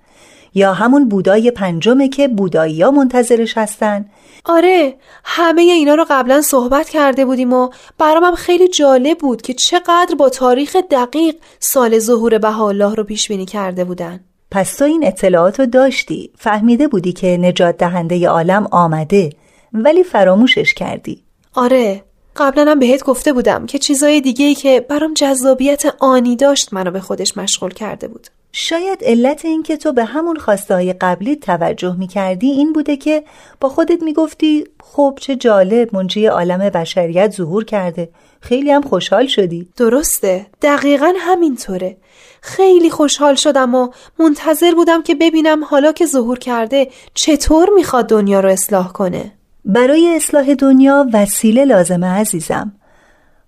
یا 0.53 0.73
همون 0.73 1.09
بودای 1.09 1.51
پنجمه 1.51 2.09
که 2.09 2.27
بودایی 2.27 2.81
ها 2.81 2.91
منتظرش 2.91 3.57
هستن؟ 3.57 4.05
آره 4.45 4.95
همه 5.23 5.61
اینا 5.61 5.95
رو 5.95 6.05
قبلا 6.09 6.41
صحبت 6.41 6.89
کرده 6.89 7.25
بودیم 7.25 7.53
و 7.53 7.69
برام 7.97 8.23
هم 8.23 8.35
خیلی 8.35 8.67
جالب 8.67 9.17
بود 9.17 9.41
که 9.41 9.53
چقدر 9.53 10.15
با 10.17 10.29
تاریخ 10.29 10.75
دقیق 10.75 11.35
سال 11.59 11.99
ظهور 11.99 12.37
بهاءالله 12.37 12.95
رو 12.95 13.03
پیش 13.03 13.27
بینی 13.27 13.45
کرده 13.45 13.83
بودن. 13.83 14.19
پس 14.51 14.75
تو 14.75 14.85
این 14.85 15.07
اطلاعات 15.07 15.59
رو 15.59 15.65
داشتی؟ 15.65 16.31
فهمیده 16.37 16.87
بودی 16.87 17.13
که 17.13 17.37
نجات 17.37 17.77
دهنده 17.77 18.29
عالم 18.29 18.67
آمده 18.71 19.29
ولی 19.73 20.03
فراموشش 20.03 20.73
کردی. 20.73 21.23
آره 21.53 22.03
قبلا 22.35 22.71
هم 22.71 22.79
بهت 22.79 23.03
گفته 23.03 23.33
بودم 23.33 23.65
که 23.65 23.79
چیزای 23.79 24.21
دیگه 24.21 24.45
ای 24.45 24.55
که 24.55 24.85
برام 24.89 25.13
جذابیت 25.13 25.83
آنی 25.99 26.35
داشت 26.35 26.73
منو 26.73 26.91
به 26.91 26.99
خودش 26.99 27.37
مشغول 27.37 27.73
کرده 27.73 28.07
بود. 28.07 28.27
شاید 28.51 29.03
علت 29.03 29.45
این 29.45 29.63
که 29.63 29.77
تو 29.77 29.93
به 29.93 30.05
همون 30.05 30.37
خواسته 30.37 30.73
های 30.73 30.93
قبلی 30.93 31.35
توجه 31.35 31.95
می 31.95 32.07
کردی 32.07 32.47
این 32.47 32.73
بوده 32.73 32.97
که 32.97 33.23
با 33.59 33.69
خودت 33.69 34.03
می 34.03 34.13
گفتی 34.13 34.63
خب 34.83 35.17
چه 35.21 35.35
جالب 35.35 35.95
منجی 35.95 36.25
عالم 36.25 36.69
بشریت 36.69 37.31
ظهور 37.31 37.65
کرده. 37.65 38.09
خیلی 38.41 38.71
هم 38.71 38.81
خوشحال 38.81 39.27
شدی. 39.27 39.69
درسته. 39.77 40.45
دقیقا 40.61 41.13
همینطوره. 41.17 41.97
خیلی 42.41 42.89
خوشحال 42.89 43.35
شدم 43.35 43.75
و 43.75 43.89
منتظر 44.19 44.75
بودم 44.75 45.01
که 45.01 45.15
ببینم 45.15 45.63
حالا 45.63 45.91
که 45.91 46.05
ظهور 46.05 46.39
کرده 46.39 46.87
چطور 47.13 47.69
می‌خواد 47.75 48.09
دنیا 48.09 48.39
رو 48.39 48.49
اصلاح 48.49 48.91
کنه. 48.91 49.31
برای 49.65 50.15
اصلاح 50.15 50.53
دنیا 50.53 51.07
وسیله 51.13 51.65
لازمه 51.65 52.07
عزیزم. 52.07 52.73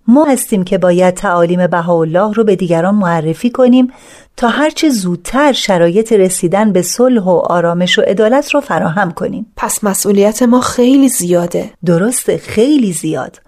ما 0.06 0.24
هستیم 0.24 0.64
که 0.64 0.78
باید 0.78 1.14
تعالیم 1.14 1.66
بهاءالله 1.66 2.32
رو 2.32 2.44
به 2.44 2.56
دیگران 2.56 2.94
معرفی 2.94 3.50
کنیم 3.50 3.92
تا 4.36 4.48
هرچه 4.48 4.88
زودتر 4.88 5.52
شرایط 5.52 6.12
رسیدن 6.12 6.72
به 6.72 6.82
صلح 6.82 7.22
و 7.22 7.30
آرامش 7.30 7.98
و 7.98 8.02
عدالت 8.02 8.50
رو 8.50 8.60
فراهم 8.60 9.10
کنیم. 9.10 9.46
پس 9.56 9.84
مسئولیت 9.84 10.42
ما 10.42 10.60
خیلی 10.60 11.08
زیاده. 11.08 11.70
درسته 11.84 12.38
خیلی 12.38 12.92
زیاد. 12.92 13.40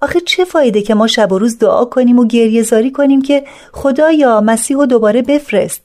آخه 0.00 0.20
چه 0.20 0.44
فایده 0.44 0.82
که 0.82 0.94
ما 0.94 1.06
شب 1.06 1.32
و 1.32 1.38
روز 1.38 1.58
دعا 1.58 1.84
کنیم 1.84 2.18
و 2.18 2.26
گریه 2.26 2.62
زاری 2.62 2.90
کنیم 2.90 3.22
که 3.22 3.44
خدایا 3.72 4.40
مسیح 4.40 4.76
و 4.76 4.86
دوباره 4.86 5.22
بفرست؟ 5.22 5.80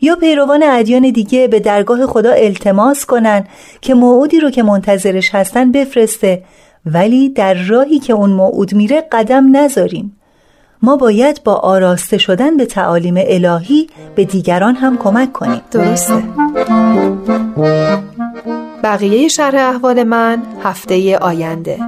یا 0.00 0.16
پیروان 0.16 0.62
ادیان 0.62 1.10
دیگه 1.10 1.48
به 1.48 1.60
درگاه 1.60 2.06
خدا 2.06 2.32
التماس 2.32 3.06
کنن 3.06 3.46
که 3.80 3.94
موعودی 3.94 4.40
رو 4.40 4.50
که 4.50 4.62
منتظرش 4.62 5.34
هستن 5.34 5.72
بفرسته 5.72 6.42
ولی 6.86 7.28
در 7.28 7.54
راهی 7.54 7.98
که 7.98 8.12
اون 8.12 8.30
موعود 8.30 8.74
میره 8.74 9.00
قدم 9.12 9.56
نذاریم. 9.56 10.16
ما 10.82 10.96
باید 10.96 11.40
با 11.44 11.54
آراسته 11.54 12.18
شدن 12.18 12.56
به 12.56 12.66
تعالیم 12.66 13.14
الهی 13.18 13.86
به 14.14 14.24
دیگران 14.24 14.74
هم 14.74 14.98
کمک 14.98 15.32
کنیم. 15.32 15.60
درسته. 15.70 16.22
بقیه 18.82 19.28
شرح 19.28 19.68
احوال 19.68 20.02
من 20.02 20.42
هفته 20.62 21.18
آینده. 21.18 21.78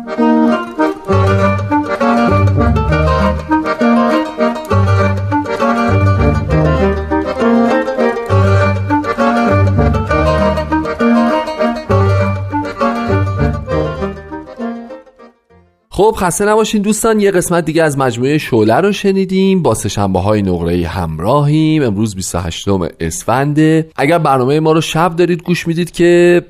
خب 15.96 16.14
خسته 16.18 16.44
نباشین 16.44 16.82
دوستان 16.82 17.20
یه 17.20 17.30
قسمت 17.30 17.64
دیگه 17.64 17.82
از 17.82 17.98
مجموعه 17.98 18.38
شعله 18.38 18.74
رو 18.74 18.92
شنیدیم. 18.92 19.62
با 19.62 19.74
سهشنبه 19.74 20.20
های 20.20 20.42
نقره 20.42 20.86
همراهیم. 20.86 21.82
امروز 21.82 22.14
28 22.14 22.68
اسفنده 23.00 23.90
اگر 23.96 24.18
برنامه 24.18 24.60
ما 24.60 24.72
رو 24.72 24.80
شب 24.80 25.16
دارید 25.16 25.42
گوش 25.42 25.66
می‌دید 25.66 25.90
که 25.90 26.42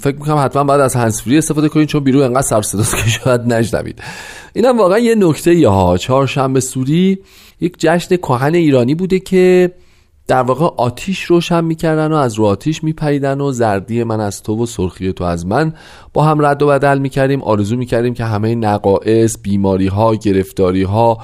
فکر 0.00 0.14
می‌کنم 0.14 0.36
حتما 0.44 0.64
باید 0.64 0.80
از 0.80 0.96
هنسفری 0.96 1.38
استفاده 1.38 1.68
کنید 1.68 1.88
چون 1.88 2.04
بیرون 2.04 2.22
انقدر 2.22 2.62
سر 2.62 2.78
که 2.80 3.10
شاید 3.24 3.40
نشنوید. 3.40 4.02
اینم 4.52 4.78
واقعا 4.78 4.98
یه 4.98 5.14
نکته 5.14 5.68
ها 5.68 5.96
چهارشنبه 5.96 6.60
سوری. 6.60 7.18
یک 7.60 7.74
جشن 7.78 8.16
کهن 8.16 8.54
ایرانی 8.54 8.94
بوده 8.94 9.18
که 9.18 9.72
در 10.32 10.42
واقع 10.42 10.66
آتیش 10.76 11.22
روشن 11.22 11.64
می‌کردن 11.64 12.12
و 12.12 12.16
از 12.16 12.34
رو 12.34 12.44
آتیش 12.44 12.84
میپریدن 12.84 13.40
و 13.40 13.52
زردی 13.52 14.04
من 14.04 14.20
از 14.20 14.42
تو 14.42 14.62
و 14.62 14.66
سرخی 14.66 15.12
تو 15.12 15.24
از 15.24 15.46
من. 15.46 15.72
با 16.12 16.24
هم 16.24 16.46
رد 16.46 16.62
و 16.62 16.66
بدل 16.66 16.98
می‌کردیم 16.98 17.42
آرزو 17.42 17.76
می‌کردیم 17.76 18.14
که 18.14 18.24
همه 18.24 18.54
نقائص 18.54 19.36
بیماری 19.42 19.86
ها 19.86 20.14
گرفتاری 20.14 20.82
ها 20.82 21.18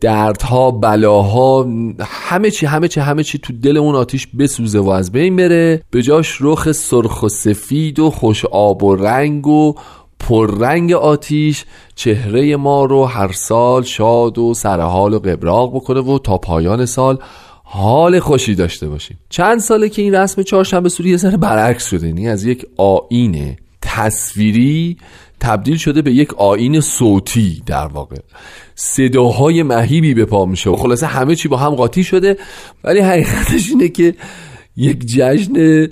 دردها 0.00 0.70
بلاها 0.70 1.66
همه 2.00 2.50
چی 2.50 2.66
همه 2.66 2.88
چی 2.88 3.00
همه 3.00 3.22
چی 3.22 3.38
تو 3.38 3.52
دل 3.52 3.76
اون 3.76 3.94
آتیش 3.94 4.26
بسوزه 4.26 4.78
و 4.78 4.88
از 4.88 5.12
بین 5.12 5.36
بره. 5.36 5.82
به 5.90 6.02
جاش 6.02 6.38
رخ 6.40 6.72
سرخ 6.72 7.22
و 7.22 7.28
سفید 7.28 7.98
و 7.98 8.10
خوش 8.10 8.44
آب 8.44 8.84
و 8.84 8.96
رنگ 8.96 9.46
و 9.46 9.74
پررنگ 10.20 10.92
آتیش 10.92 11.64
چهره 11.94 12.56
ما 12.56 12.84
رو 12.84 13.04
هر 13.04 13.32
سال 13.32 13.82
شاد 13.82 14.38
و 14.38 14.54
سرحال 14.54 15.14
و 15.14 15.18
قبراق 15.18 15.74
بکنه 15.74 16.00
و 16.00 16.18
تا 16.18 16.38
پایان 16.38 16.86
سال 16.86 17.18
حال 17.70 18.20
خوشی 18.20 18.54
داشته 18.54 18.88
باشیم. 18.88 19.18
چند 19.28 19.60
ساله 19.60 19.88
که 19.88 20.02
این 20.02 20.14
رسم 20.14 20.42
چهارشنبه 20.42 20.88
سوری 20.88 21.10
یه 21.10 21.16
ذره 21.16 21.36
برعکس 21.36 21.86
شده 21.86 22.06
یعنی 22.06 22.28
از 22.28 22.44
یک 22.44 22.66
آین 22.76 23.56
تصویری 23.82 24.96
تبدیل 25.40 25.76
شده 25.76 26.02
به 26.02 26.12
یک 26.12 26.34
آین 26.34 26.80
صوتی 26.80 27.62
در 27.66 27.86
واقع. 27.86 28.16
صداهای 28.74 29.62
مهیبی 29.62 30.14
به 30.14 30.24
پا 30.24 30.44
میشه 30.44 30.76
خلاصه 30.76 31.06
همه 31.06 31.34
چی 31.34 31.48
با 31.48 31.56
هم 31.56 31.74
قاطی 31.74 32.04
شده 32.04 32.36
ولی 32.84 33.00
حقیقتش 33.00 33.70
اینه 33.70 33.88
که 33.88 34.14
یک 34.76 35.06
جشن 35.06 35.88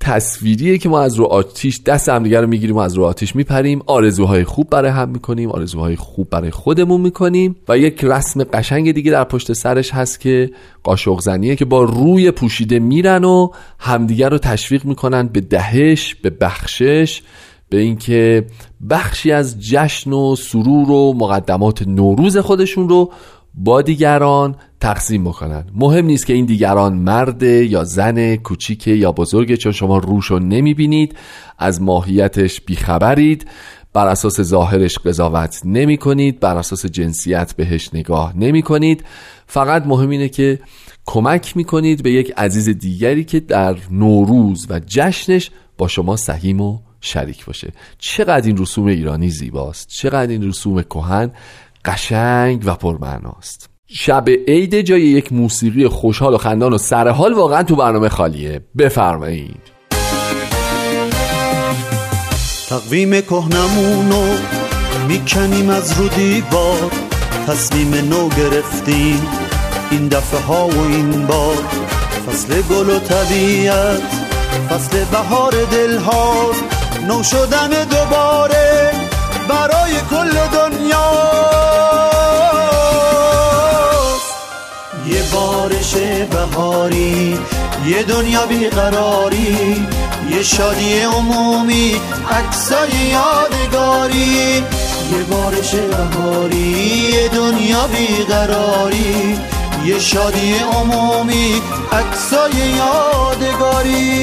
تصویریه 0.00 0.78
که 0.78 0.88
ما 0.88 1.00
از 1.00 1.14
رو 1.14 1.24
آتیش 1.24 1.80
دست 1.86 2.08
همدیگه 2.08 2.40
رو 2.40 2.46
می‌گیریم 2.46 2.76
و 2.76 2.78
از 2.78 2.94
رو 2.94 3.04
آتیش 3.04 3.36
میپریم. 3.36 3.82
آرزوهای 3.86 4.44
خوب 4.44 4.70
برای 4.70 4.90
هم 4.90 5.08
می‌کنیم 5.08 5.50
آرزوهای 5.50 5.96
خوب 5.96 6.30
برای 6.30 6.50
خودمون 6.50 7.00
می‌کنیم 7.00 7.56
و 7.68 7.78
یک 7.78 8.04
رسم 8.04 8.44
قشنگ 8.44 8.92
دیگه 8.92 9.12
در 9.12 9.24
پشت 9.24 9.52
سرش 9.52 9.94
هست 9.94 10.20
که 10.20 10.50
قاشق 10.82 11.20
زنیه 11.20 11.56
که 11.56 11.64
با 11.64 11.82
روی 11.82 12.30
پوشیده 12.30 12.78
میرن 12.78 13.24
و 13.24 13.48
همدیگه 13.78 14.28
رو 14.28 14.38
تشویق 14.38 14.84
می‌کنن 14.84 15.26
به 15.28 15.40
دهش 15.40 16.14
به 16.14 16.30
بخشش 16.30 17.22
به 17.68 17.80
اینکه 17.80 18.46
بخشی 18.90 19.32
از 19.32 19.60
جشن 19.60 20.12
و 20.12 20.36
سرور 20.36 20.90
و 20.90 21.14
مقدمات 21.16 21.82
نوروز 21.88 22.36
خودشون 22.36 22.88
رو 22.88 23.12
با 23.54 23.82
دیگران 23.82 24.56
تقسیم 24.80 25.24
بکنن. 25.24 25.64
مهم 25.74 26.06
نیست 26.06 26.26
که 26.26 26.32
این 26.32 26.44
دیگران 26.44 26.94
مرد 26.94 27.42
یا 27.42 27.84
زن 27.84 28.36
کوچیک 28.36 28.86
یا 28.86 29.12
بزرگه 29.12 29.56
چون 29.56 29.72
شما 29.72 29.98
روش 29.98 30.26
رو 30.26 30.38
نمی‌بینید 30.38 31.16
از 31.58 31.82
ماهیتش 31.82 32.60
بیخبرید. 32.60 33.46
بر 33.92 34.06
اساس 34.06 34.40
ظاهرش 34.40 34.98
قضاوت 34.98 35.60
نمی 35.64 35.96
کنید 35.96 36.40
بر 36.40 36.56
اساس 36.56 36.86
جنسیت 36.86 37.54
بهش 37.56 37.90
نگاه 37.94 38.36
نمی 38.36 38.62
کنید 38.62 39.04
فقط 39.46 39.86
مهم 39.86 40.10
اینه 40.10 40.28
که 40.28 40.58
کمک 41.06 41.56
می 41.56 41.64
کنید 41.64 42.02
به 42.02 42.12
یک 42.12 42.32
عزیز 42.36 42.68
دیگری 42.68 43.24
که 43.24 43.40
در 43.40 43.76
نوروز 43.90 44.66
و 44.70 44.80
جشنش 44.86 45.50
با 45.78 45.88
شما 45.88 46.16
سهیم 46.16 46.60
و 46.60 46.78
شریک 47.00 47.46
باشه. 47.46 47.72
چقدر 47.98 48.46
این 48.46 48.58
رسوم 48.58 48.86
ایرانی 48.86 49.28
زیباست. 49.28 49.88
چقدر 49.88 50.30
این 50.30 50.48
رسوم 50.48 50.82
کهن. 50.82 51.30
قشنگ 51.84 52.62
و 52.64 52.74
پرمعناست. 52.74 53.70
شب 53.86 54.24
عید 54.48 54.80
جای 54.80 55.02
یک 55.02 55.32
موسیقی 55.32 55.88
خوشحال 55.88 56.34
و 56.34 56.38
خندان 56.38 56.72
و 56.72 56.78
سرحال 56.78 57.32
واقعا 57.32 57.62
تو 57.62 57.76
برنامه 57.76 58.08
خالیه. 58.08 58.60
بفرمایید. 58.78 59.60
تقویم 62.68 63.20
کهنمونو 63.20 64.36
می‌کنیم 65.08 65.70
از 65.70 65.98
رو 65.98 66.08
دیوار. 66.08 66.90
تصمیم 67.46 67.94
نو 67.94 68.28
گرفتیم 68.28 69.26
این 69.90 70.08
دفعه 70.08 70.40
ها 70.40 70.68
و 70.68 70.80
این 70.80 71.26
بار. 71.26 71.56
فصل 72.26 72.62
گل 72.62 72.90
و 72.90 72.98
طبیعت 72.98 74.02
فصل 74.68 75.04
بهار 75.04 75.52
دلها 75.72 76.50
نو 77.08 77.22
شدن 77.22 77.68
دوباره 77.68 78.79
برای 79.50 79.94
کل 80.10 80.30
دنیا. 80.52 81.10
یه 85.06 85.22
بارش 85.32 85.94
بهاری 86.30 87.38
یه 87.86 88.02
دنیا 88.02 88.46
بیقراری 88.46 89.86
یه 90.30 90.42
شادی 90.42 91.00
عمومی 91.00 92.00
عکسای 92.30 92.90
یادگاری. 92.90 94.64
یه 95.12 95.22
بارش 95.30 95.74
بهاری 95.74 96.58
یه 97.14 97.28
دنیا 97.28 97.86
بیقراری 97.86 99.38
یه 99.84 99.98
شادی 99.98 100.54
عمومی 100.54 101.62
عکسای 101.92 102.52
یادگاری. 102.76 104.20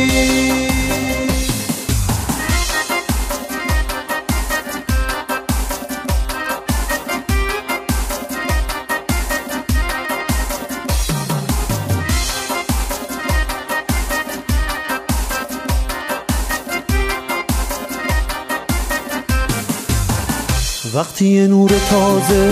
وقتی 21.17 21.29
یه 21.29 21.47
نور 21.47 21.71
تازه 21.89 22.51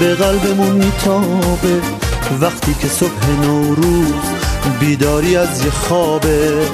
به 0.00 0.14
قلبمون 0.14 0.70
میتابه 0.70 1.80
وقتی 2.40 2.74
که 2.74 2.88
صبح 2.88 3.30
نوروز 3.42 4.14
بیداری 4.80 5.36
از 5.36 5.64
یه 5.64 5.70
خوابه 5.70 6.68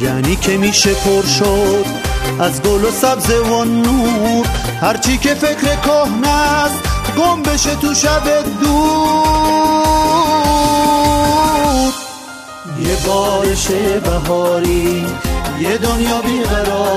یعنی 0.00 0.36
که 0.36 0.56
میشه 0.56 0.94
پر 0.94 1.26
شد 1.26 1.84
از 2.40 2.62
گل 2.62 2.84
و 2.84 2.90
سبز 2.90 3.30
و 3.30 3.64
نور. 3.64 4.46
هرچی 4.80 5.18
که 5.18 5.34
فکر 5.34 5.76
کهنه 5.76 6.28
است 6.28 6.80
گم 7.18 7.42
بشه 7.42 7.74
تو 7.74 7.94
شب 7.94 8.22
دور. 8.62 9.12
یه 12.80 12.96
بارش 13.06 13.66
بهاری 14.04 15.06
یه 15.60 15.78
دنیا 15.78 16.20
بیقراری 16.22 16.91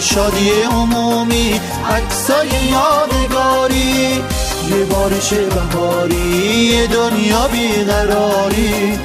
شادی 0.00 0.50
عمومی 0.62 1.60
عکسای 1.90 2.48
یادگاری. 2.48 4.22
یه 4.70 4.84
بارش 4.90 5.32
بهاری 5.32 6.16
یه 6.16 6.86
دنیا 6.86 7.48
بیقراری. 7.48 8.98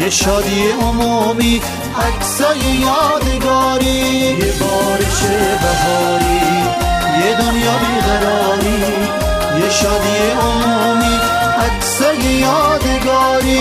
یه 0.00 0.10
شادی 0.10 0.70
عمومی 0.80 1.60
عکسای 2.06 2.58
یادگاری. 2.58 3.86
یه 3.86 4.52
بارش 4.60 5.20
بهاری 5.62 6.40
یه 7.24 7.34
دنیا 7.34 7.74
بیقراری. 7.82 8.80
یه 9.60 9.70
شادی 9.70 10.18
عمومی 10.40 11.16
عکسای 11.58 12.24
یادگاری. 12.24 13.60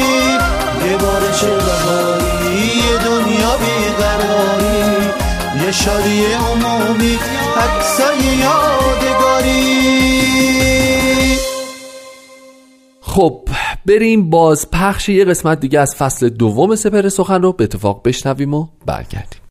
یه 0.89 0.97
بارش 0.97 1.41
بهاری 1.43 2.67
یه 2.77 2.97
دنیا 2.97 3.57
بیقراری. 3.57 5.26
یه 5.65 5.71
شادی 5.71 6.23
عمومی 6.25 7.17
عکسای 7.57 8.37
یادگاری. 8.39 9.87
خب 13.01 13.49
بریم 13.85 14.29
باز 14.29 14.71
پخش 14.71 15.09
یه 15.09 15.25
قسمت 15.25 15.59
دیگه 15.59 15.79
از 15.79 15.95
فصل 15.95 16.29
دوم 16.29 16.75
سپر 16.75 17.09
سخن 17.09 17.41
رو 17.41 17.53
به 17.53 17.63
اتفاق 17.63 18.01
بشنویم 18.05 18.53
و 18.53 18.67
برگردیم. 18.85 19.46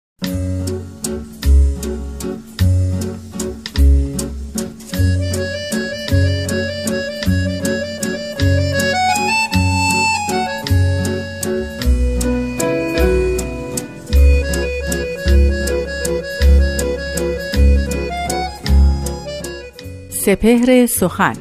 سپهر 20.26 20.86
سخن 20.86 21.36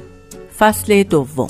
فصل 0.60 1.04
دوم. 1.04 1.48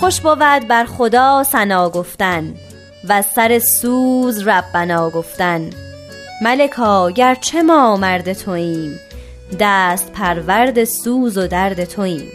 خوش 0.00 0.20
بود 0.20 0.38
بر 0.68 0.84
خدا 0.84 1.42
سنا 1.42 1.90
گفتن 1.90 2.54
و 3.08 3.22
سر 3.22 3.58
سوز 3.58 4.48
ربنا 4.48 5.10
گفتن. 5.10 5.70
ملکا 6.42 7.10
گرچه 7.10 7.62
ما 7.62 7.96
مرد 7.96 8.32
توییم 8.32 9.00
دست 9.60 10.12
پرورد 10.12 10.84
سوز 10.84 11.38
و 11.38 11.46
درد 11.46 11.84
توییم. 11.84 12.30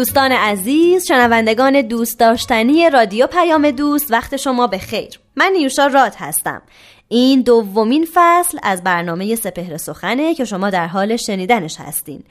دوستان 0.00 0.32
عزیز 0.32 1.06
شنوندگان 1.06 1.82
دوست 1.82 2.18
داشتنی 2.18 2.90
رادیو 2.90 3.26
پیام 3.26 3.70
دوست 3.70 4.12
وقت 4.12 4.36
شما 4.36 4.66
به 4.66 4.78
خیر. 4.78 5.20
من 5.36 5.52
نیوشا 5.52 5.86
راد 5.86 6.14
هستم. 6.18 6.62
این 7.08 7.42
دومین 7.42 8.06
فصل 8.14 8.58
از 8.62 8.84
برنامه 8.84 9.34
سپهر 9.34 9.76
سخنه 9.76 10.34
که 10.34 10.44
شما 10.44 10.70
در 10.70 10.86
حال 10.86 11.16
شنیدنش 11.16 11.76
هستین. 11.80 12.22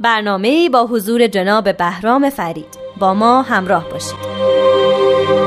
برنامه 0.00 0.68
با 0.68 0.86
حضور 0.86 1.26
جناب 1.26 1.76
بهرام 1.76 2.30
فرید. 2.30 2.78
با 2.98 3.14
ما 3.14 3.42
همراه 3.42 3.88
باشید. 3.90 5.37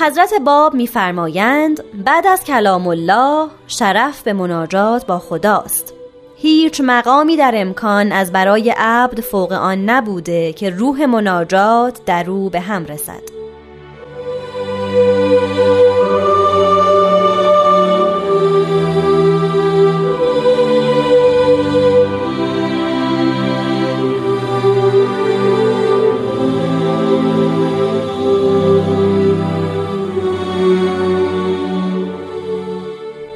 حضرت 0.00 0.34
باب 0.44 0.74
میفرمایند 0.74 2.04
بعد 2.04 2.26
از 2.26 2.44
کلام 2.44 2.86
الله 2.86 3.48
شرف 3.66 4.22
به 4.22 4.32
مناجات 4.32 5.06
با 5.06 5.18
خداست. 5.18 5.94
هیچ 6.36 6.80
مقامی 6.84 7.36
در 7.36 7.52
امکان 7.54 8.12
از 8.12 8.32
برای 8.32 8.74
عبد 8.76 9.20
فوق 9.20 9.52
آن 9.52 9.90
نبوده 9.90 10.52
که 10.52 10.70
روح 10.70 11.06
مناجات 11.06 12.04
در 12.04 12.30
او 12.30 12.50
به 12.50 12.60
هم 12.60 12.86
رسد. 12.86 13.22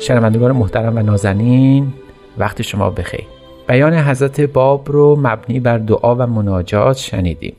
شنوندگان 0.05 0.53
محترم 0.53 0.97
و 0.97 1.03
نازنین 1.03 1.93
وقت 2.39 2.63
شما 2.63 2.91
بخیر. 2.91 3.25
بیان 3.69 3.95
حضرت 3.95 4.41
باب 4.41 4.93
رو 4.93 5.17
مبنی 5.21 5.61
بر 5.61 5.79
دعا 5.79 6.17
و 6.17 6.27
مناجات 6.27 6.97
شنیدیم. 6.97 7.55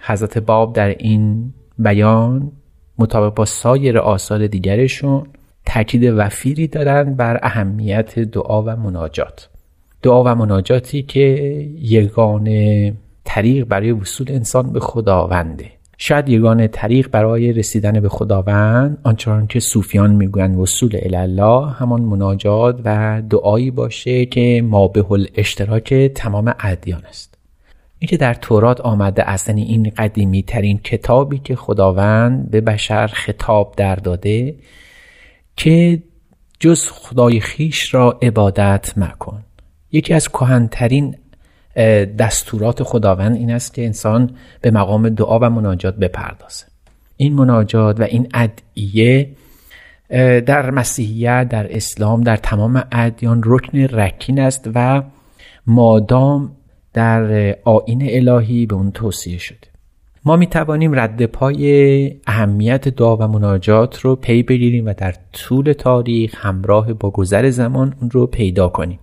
حضرت 0.00 0.38
باب 0.38 0.72
در 0.72 0.88
این 0.88 1.52
بیان 1.78 2.52
مطابق 2.98 3.34
با 3.34 3.44
سایر 3.44 3.98
آثار 3.98 4.46
دیگرشون 4.46 5.26
تاکید 5.66 6.04
وفیری 6.16 6.66
دارند 6.66 7.16
بر 7.16 7.40
اهمیت 7.42 8.18
دعا 8.18 8.62
و 8.62 8.76
مناجات. 8.76 9.48
دعا 10.02 10.24
و 10.24 10.28
مناجاتی 10.28 11.02
که 11.02 11.20
یگانه 11.80 12.92
طریق 13.24 13.64
برای 13.64 13.92
وصول 13.92 14.26
انسان 14.30 14.72
به 14.72 14.80
خداونده. 14.80 15.70
شاید 15.98 16.28
یگانه 16.28 16.68
طریق 16.68 17.10
برای 17.10 17.52
رسیدن 17.52 18.00
به 18.00 18.08
خداوند 18.08 18.98
آنچنان 19.04 19.46
که 19.46 19.60
صوفیان 19.60 20.14
می‌گویند 20.14 20.58
وصول 20.58 20.98
الله 21.14 21.70
همان 21.70 22.00
مناجات 22.00 22.80
و 22.84 23.22
دعایی 23.30 23.70
باشه 23.70 24.26
که 24.26 24.62
ما 24.64 24.88
به 24.88 25.04
اشتراک 25.34 25.94
تمام 25.94 26.54
ادیان 26.60 27.04
است. 27.04 27.38
اینکه 27.98 28.16
در 28.16 28.34
تورات 28.34 28.80
آمده 28.80 29.30
اصلا 29.30 29.54
این 29.54 29.92
قدیمی 29.96 30.42
ترین 30.42 30.78
کتابی 30.78 31.38
که 31.38 31.56
خداوند 31.56 32.50
به 32.50 32.60
بشر 32.60 33.06
خطاب 33.06 33.74
در 33.76 33.96
داده 33.96 34.54
که 35.56 36.02
جز 36.60 36.88
خدای 36.88 37.40
خیش 37.40 37.94
را 37.94 38.18
عبادت 38.22 38.92
مکن. 38.96 39.42
یکی 39.92 40.14
از 40.14 40.28
کهنترین 40.28 41.16
دستورات 42.18 42.82
خداوند 42.82 43.36
این 43.36 43.50
است 43.50 43.74
که 43.74 43.84
انسان 43.84 44.30
به 44.60 44.70
مقام 44.70 45.08
دعا 45.08 45.38
و 45.38 45.50
مناجات 45.50 45.96
بپردازه. 45.96 46.66
این 47.16 47.34
مناجات 47.34 48.00
و 48.00 48.02
این 48.02 48.28
ادعیه 48.34 49.28
در 50.40 50.70
مسیحیت 50.70 51.48
در 51.48 51.76
اسلام 51.76 52.22
در 52.22 52.36
تمام 52.36 52.84
ادیان 52.92 53.42
رکن 53.44 53.78
رکین 53.78 54.40
است 54.40 54.70
و 54.74 55.02
مادام 55.66 56.50
در 56.92 57.56
آین 57.64 58.02
الهی 58.02 58.66
به 58.66 58.74
اون 58.74 58.90
توصیه 58.90 59.38
شده. 59.38 59.68
ما 60.24 60.36
می 60.36 60.46
توانیم 60.46 61.00
رد 61.00 61.26
پای 61.26 62.20
اهمیت 62.26 62.88
دعا 62.88 63.16
و 63.16 63.28
مناجات 63.28 64.00
رو 64.00 64.16
پی 64.16 64.42
بگیریم 64.42 64.86
و 64.86 64.94
در 64.94 65.14
طول 65.32 65.72
تاریخ 65.72 66.34
همراه 66.46 66.92
با 66.92 67.10
گذر 67.10 67.50
زمان 67.50 67.94
اون 68.00 68.10
رو 68.10 68.26
پیدا 68.26 68.68
کنیم. 68.68 68.98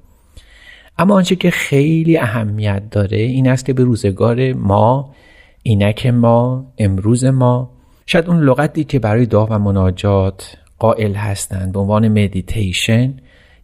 اما 0.97 1.15
آنچه 1.15 1.35
که 1.35 1.51
خیلی 1.51 2.17
اهمیت 2.17 2.89
داره 2.91 3.17
این 3.17 3.49
است 3.49 3.65
که 3.65 3.73
به 3.73 3.83
روزگار 3.83 4.53
ما 4.53 5.13
اینک 5.63 6.05
ما 6.05 6.65
امروز 6.77 7.25
ما 7.25 7.71
شاید 8.05 8.27
اون 8.27 8.39
لغتی 8.43 8.83
که 8.83 8.99
برای 8.99 9.25
دعا 9.25 9.45
و 9.45 9.59
مناجات 9.59 10.57
قائل 10.79 11.13
هستند 11.13 11.71
به 11.71 11.79
عنوان 11.79 12.07
مدیتیشن 12.07 13.13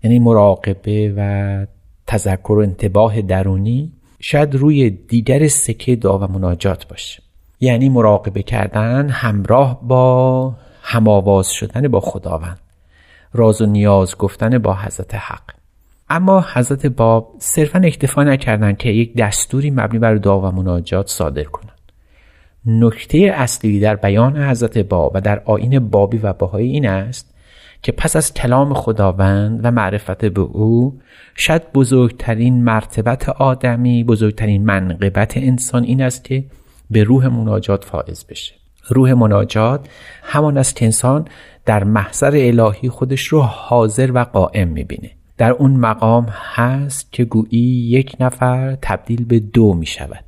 یعنی 0.04 0.20
مراقبه 0.20 1.14
و 1.18 1.66
تذکر 2.08 2.52
و 2.52 2.60
انتباه 2.60 3.22
درونی 3.22 3.92
شاید 4.20 4.56
روی 4.56 4.90
دیگر 4.90 5.48
سکه 5.48 5.96
دعا 5.96 6.20
و 6.20 6.32
مناجات 6.32 6.88
باشه. 6.88 7.24
یعنی 7.60 7.90
مراقبه 7.90 8.44
کردن 8.44 9.10
همراه 9.10 9.80
با 9.88 10.56
هماواز 10.82 11.52
شدن 11.52 11.88
با 11.88 12.00
خداوند. 12.00 12.60
راز 13.34 13.62
و 13.62 13.66
نیاز 13.66 14.18
گفتن 14.18 14.58
با 14.58 14.74
حضرت 14.74 15.16
حق. 15.16 15.59
اما 16.10 16.46
حضرت 16.54 16.86
باب 16.86 17.36
صرفا 17.40 17.80
اکتفا 17.80 18.24
نکردند 18.24 18.78
که 18.78 18.90
یک 18.90 19.18
دستوری 19.18 19.72
مبنی 19.72 20.00
بر 20.00 20.16
دعا 20.16 20.42
و 20.42 20.52
مناجات 20.52 21.08
صادر 21.08 21.44
کنند. 21.44 21.80
نکته 22.66 23.18
اصلی 23.18 23.80
در 23.80 23.96
بیان 23.96 24.38
حضرت 24.38 24.78
باب 24.78 25.12
و 25.16 25.22
در 25.22 25.42
آین 25.46 25.80
بابی 25.80 26.18
و 26.18 26.34
باهایی 26.34 26.72
این 26.72 26.88
است 26.88 27.36
که 27.82 27.92
پس 27.92 28.16
از 28.16 28.34
کلام 28.34 28.74
خداوند 28.74 29.60
و 29.64 29.72
معرفت 29.72 30.26
به 30.26 30.42
او 30.42 31.00
شاید 31.36 31.74
بزرگترین 31.74 32.64
مرتبت 32.64 33.30
آدمی 33.30 34.04
بزرگترین 34.04 34.66
منقبت 34.66 35.38
انسان 35.38 35.84
این 35.84 36.02
است 36.02 36.24
که 36.24 36.46
به 36.90 37.04
روح 37.04 37.28
مناجات 37.28 37.86
فائز 37.86 38.26
بشه. 38.26 38.56
روح 38.88 39.14
مناجات 39.14 39.88
همان 40.24 40.58
است 40.58 40.76
که 40.76 40.86
انسان 40.86 41.28
در 41.66 41.84
محضر 41.84 42.32
الهی 42.34 42.90
خودش 42.90 43.24
رو 43.24 43.42
حاضر 43.42 44.12
و 44.14 44.20
قائم 44.24 44.68
می‌بینه. 44.68 45.19
در 45.40 45.52
اون 45.52 45.72
مقام 45.72 46.28
هست 46.32 47.14
که 47.14 47.26
گویی 47.26 47.90
یک 47.90 48.16
نفر 48.20 48.78
تبدیل 48.82 49.26
به 49.26 49.40
دو 49.40 49.74
می 49.74 49.86
شود 49.86 50.24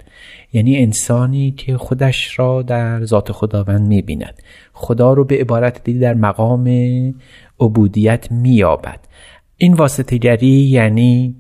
یعنی 0.53 0.77
انسانی 0.77 1.51
که 1.51 1.77
خودش 1.77 2.39
را 2.39 2.61
در 2.61 3.05
ذات 3.05 3.31
خداوند 3.31 3.87
می 3.87 4.01
بیند 4.01 4.41
خدا 4.73 5.13
رو 5.13 5.25
به 5.25 5.37
عبارت 5.37 5.83
دیدی 5.83 5.99
در 5.99 6.13
مقام 6.13 6.67
عبودیت 7.59 8.31
می 8.31 8.55
یابد 8.55 8.99
این 9.57 9.73
واسطه 9.73 10.43
یعنی 10.43 11.35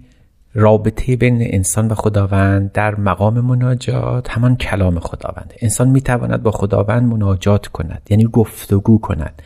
رابطه 0.53 1.15
بین 1.15 1.37
انسان 1.41 1.87
و 1.87 1.95
خداوند 1.95 2.71
در 2.71 2.95
مقام 2.95 3.41
مناجات 3.41 4.29
همان 4.29 4.55
کلام 4.55 4.99
خداوند. 4.99 5.53
انسان 5.61 5.89
می 5.89 6.01
تواند 6.01 6.43
با 6.43 6.51
خداوند 6.51 7.13
مناجات 7.13 7.67
کند 7.67 8.01
یعنی 8.09 8.25
گفتگو 8.25 8.99
کند. 8.99 9.41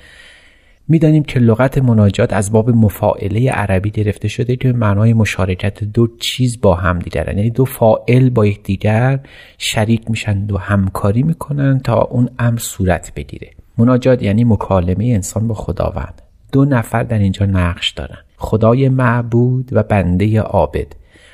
می‌دانیم 0.88 1.24
که 1.24 1.40
لغت 1.40 1.78
مناجات 1.78 2.34
از 2.34 2.52
باب 2.52 2.70
مفاعله 2.70 3.52
عربی 3.52 3.90
گرفته 3.90 4.28
شده 4.28 4.56
که 4.56 4.74
معنای 4.74 5.14
مشارکت 5.14 5.84
دو 5.84 6.08
چیز 6.20 6.62
با 6.62 6.76
هم 6.76 7.00
دیگرن 7.00 7.38
یعنی 7.38 7.50
دو 7.50 7.66
فائل 7.66 8.30
با 8.30 8.46
یکدیگر 8.46 9.20
شریک 9.58 10.10
میشن 10.10 10.52
و 10.52 10.58
همکاری 10.58 11.24
می‌کنن 11.24 11.80
تا 11.80 12.02
اون 12.02 12.30
امر 12.40 12.60
صورت 12.60 13.14
بگیره. 13.16 13.50
مناجات 13.78 14.24
یعنی 14.24 14.44
مکالمه 14.44 15.06
انسان 15.06 15.48
با 15.48 15.54
خداوند. 15.54 16.22
دو 16.52 16.66
نفر 16.66 17.04
در 17.04 17.20
اینجا 17.20 17.46
نقش 17.46 17.92
دارن. 17.92 18.18
خدای 18.38 18.90
معبود 18.90 19.70
و 19.72 19.84
بنده 19.84 20.42
عابد. 20.42 20.88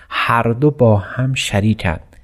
هر 0.09 0.43
دو 0.43 0.71
با 0.71 0.97
هم 0.97 1.33
شریکند 1.33 2.15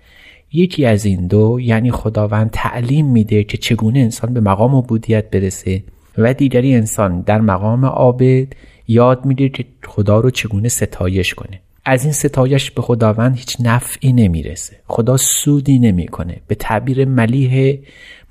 یکی 0.54 0.86
از 0.86 1.06
این 1.06 1.28
دو 1.28 1.60
یعنی 1.62 1.92
خداوند 1.92 2.50
تعلیم 2.54 3.06
میده 3.06 3.44
که 3.44 3.58
چگونه 3.58 4.00
انسان 4.00 4.34
به 4.34 4.40
مقام 4.40 4.76
عبودیت 4.76 5.30
برسه. 5.30 5.84
و 6.18 6.34
دیگری 6.34 6.76
انسان 6.76 7.22
در 7.22 7.42
مقام 7.42 7.86
عابد 7.86 8.48
یاد 8.88 9.26
میده 9.26 9.50
که 9.50 9.66
خدا 9.88 10.20
رو 10.20 10.30
چگونه 10.30 10.70
ستایش 10.70 11.34
کنه. 11.34 11.60
از 11.86 12.04
این 12.04 12.14
ستایش 12.14 12.72
به 12.72 12.82
خداوند 12.82 13.36
هیچ 13.36 13.58
نفعی 13.60 14.14
نمی‌رسه. 14.14 14.76
خدا 14.88 15.18
سودی 15.18 15.80
نمی‌کنه. 15.80 16.38
به 16.48 16.56
تعبیر 16.56 17.06
ملیح 17.06 17.80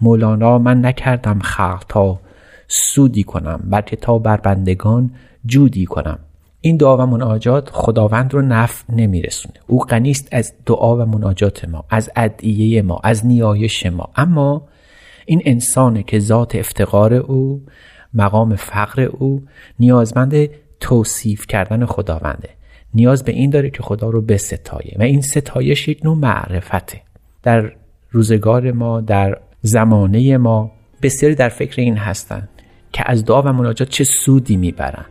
مولانا 0.01 0.59
من 0.59 0.85
نکردم 0.85 1.39
خلق 1.39 1.85
تا 1.89 2.21
سودی 2.69 3.23
کنم 3.23 3.61
بلکه 3.71 3.97
تا 3.97 4.19
بر 4.19 4.37
بندگان 4.37 5.11
جودی 5.47 5.85
کنم. 5.85 6.19
این 6.61 6.77
دعا 6.77 6.97
و 6.97 7.07
مناجات 7.07 7.71
خداوند 7.73 8.35
رو 8.35 8.43
نفع 8.43 8.85
نمیرسونه. 8.93 9.55
او 9.67 9.79
غنیست 9.79 10.29
از 10.33 10.53
دعا 10.67 10.97
و 10.97 11.07
مناجات 11.07 11.69
ما 11.69 11.85
از 11.91 12.11
ادعیه 12.17 12.83
ما 12.83 13.01
از 13.05 13.27
نیایش 13.27 13.87
ما. 13.87 14.09
اما 14.17 14.69
این 15.27 15.43
انسانه 15.45 16.03
که 16.03 16.19
ذات 16.19 16.57
افتقار 16.57 17.15
او 17.15 17.63
مقام 18.15 18.57
فقر 18.57 19.01
او 19.03 19.43
نیازمند 19.81 20.49
توصیف 20.81 21.47
کردن 21.47 21.87
خداونده. 21.87 22.49
نیاز 22.95 23.25
به 23.25 23.33
این 23.33 23.51
داره 23.51 23.71
که 23.71 23.83
خدا 23.83 24.11
رو 24.11 24.23
بستایه 24.23 24.97
و 24.99 25.03
این 25.03 25.21
ستایش 25.21 25.89
یک 25.89 26.01
نوع 26.05 26.17
معرفته. 26.17 27.01
در 27.43 27.73
روزگار 28.11 28.73
ما 28.73 29.01
در 29.01 29.39
زمانه 29.63 30.37
ما 30.37 30.73
بسیاری 31.03 31.35
در 31.35 31.49
فکر 31.49 31.81
این 31.81 31.97
هستند 31.97 32.49
که 32.93 33.03
از 33.07 33.25
دعا 33.25 33.43
و 33.43 33.53
مناجات 33.53 33.89
چه 33.89 34.05
سودی 34.05 34.57
می‌برن 34.57 35.05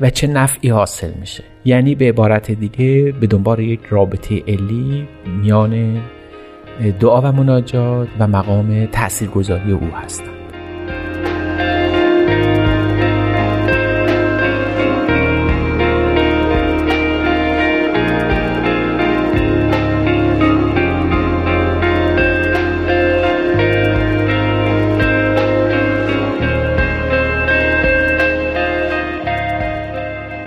و 0.00 0.10
چه 0.10 0.26
نفعی 0.26 0.70
حاصل 0.70 1.10
میشه. 1.20 1.44
یعنی 1.64 1.94
به 1.94 2.08
عبارت 2.08 2.50
دیگه 2.50 3.12
به 3.20 3.26
دنبال 3.26 3.58
یک 3.58 3.80
رابطه 3.90 4.42
علی 4.48 5.08
میان 5.26 6.02
دعا 6.88 7.20
و 7.20 7.32
مناجات 7.32 8.08
و 8.18 8.28
مقام 8.28 8.86
تاثیرگذاری 8.86 9.72
او 9.72 9.86
هستند. 9.94 10.39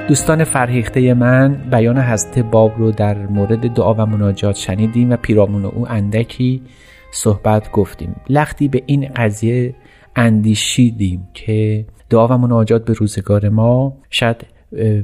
دوستان 0.08 0.44
فرهیخته 0.44 1.14
من 1.14 1.70
بیان 1.72 1.98
حضرت 1.98 2.40
باب 2.40 2.78
رو 2.78 2.92
در 2.92 3.18
مورد 3.28 3.74
دعا 3.74 3.94
و 3.94 4.06
مناجات 4.06 4.56
شنیدیم 4.56 5.10
و 5.12 5.16
پیرامون 5.18 5.66
او 5.66 5.90
اندکی 5.90 6.62
صحبت 7.12 7.72
گفتیم. 7.72 8.16
لختی 8.30 8.68
به 8.68 8.84
این 8.86 9.08
قضیه 9.16 9.76
اندیشیدیم 10.16 11.28
که 11.34 11.86
دعا 12.10 12.28
و 12.28 12.38
مناجات 12.38 12.86
به 12.86 12.94
روزگار 12.94 13.50
ما 13.50 13.98
شاید 14.10 14.46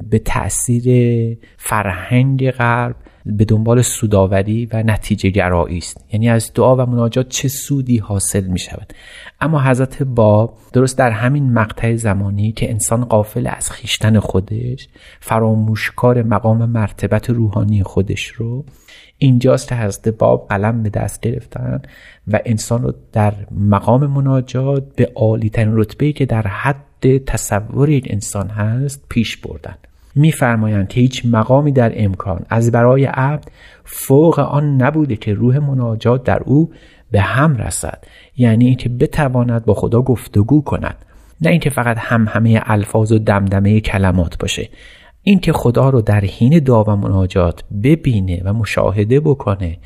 به 0.10 0.20
تاثیر 0.26 1.38
فرهنگ 1.58 2.52
غرب 2.52 2.95
به 3.26 3.45
دنبال 3.45 3.82
سوداوری 3.82 4.65
و 4.65 4.84
نتیجه 4.84 5.30
گرایی 5.30 5.78
است. 5.78 6.05
یعنی 6.13 6.30
از 6.30 6.51
دعا 6.55 6.76
و 6.76 6.86
مناجات 6.86 7.30
چه 7.30 7.47
سودی 7.47 7.97
حاصل 7.97 8.43
می 8.43 8.59
شود. 8.59 8.93
اما 9.41 9.61
حضرت 9.63 10.03
باب 10.03 10.57
درست 10.74 10.97
در 10.97 11.11
همین 11.11 11.53
مقطع 11.53 11.95
زمانی 11.95 12.51
که 12.51 12.70
انسان 12.70 13.05
قافل 13.05 13.47
از 13.51 13.72
خیشتن 13.72 14.20
خودش 14.20 14.88
فراموشکار 15.20 16.24
مقام 16.24 16.65
مرتبت 16.65 17.30
روحانی 17.30 17.84
خودش 17.84 18.28
رو 18.28 18.65
اینجاست 19.17 19.67
که 19.67 19.76
حضرت 19.76 20.09
باب 20.09 20.47
قلم 20.49 20.84
به 20.84 20.89
دست 20.89 21.22
گرفتن 21.22 21.82
و 22.28 22.39
انسان 22.45 22.84
رو 22.84 22.93
در 23.11 23.34
مقام 23.51 24.07
مناجات 24.07 24.95
به 24.95 25.11
عالی 25.15 25.49
ترین 25.49 25.78
رتبه 25.78 26.11
که 26.11 26.26
در 26.26 26.47
حد 26.47 27.17
تصور 27.26 27.89
یک 27.89 28.07
انسان 28.09 28.49
هست 28.49 29.05
پیش 29.09 29.38
بردن. 29.38 29.76
میفرمایند 30.20 30.88
که 30.88 31.01
هیچ 31.01 31.26
مقامی 31.26 31.72
در 31.72 31.91
امکان 31.95 32.45
از 32.49 32.72
برای 32.72 33.05
عبد 33.05 33.47
فوق 33.86 34.39
آن 34.39 34.82
نبوده 34.82 35.15
که 35.15 35.34
روح 35.34 35.59
مناجات 35.59 36.24
در 36.24 36.41
او 36.45 36.72
به 37.11 37.22
هم 37.22 37.57
رسد. 37.57 38.03
یعنی 38.38 38.65
اینکه 38.65 38.89
بتواند 38.89 39.65
با 39.65 39.74
خدا 39.74 40.01
گفتگو 40.01 40.61
کند. 40.61 40.95
نه 41.41 41.51
اینکه 41.51 41.70
فقط 41.70 41.97
هم 41.99 42.28
همه 42.30 42.61
الفاظ 42.63 43.11
و 43.11 43.20
دمدمه 43.20 43.80
کلمات 43.80 44.38
باشه. 44.38 44.70
اینکه 45.24 45.53
خدا 45.53 45.89
رو 45.89 46.01
در 46.01 46.22
حین 46.22 46.59
دعا 46.59 46.84
و 46.84 46.89
مناجات 46.89 47.63
ببینه 47.84 48.41
و 48.45 48.53
مشاهده 48.53 49.20
بکنه 49.20 49.78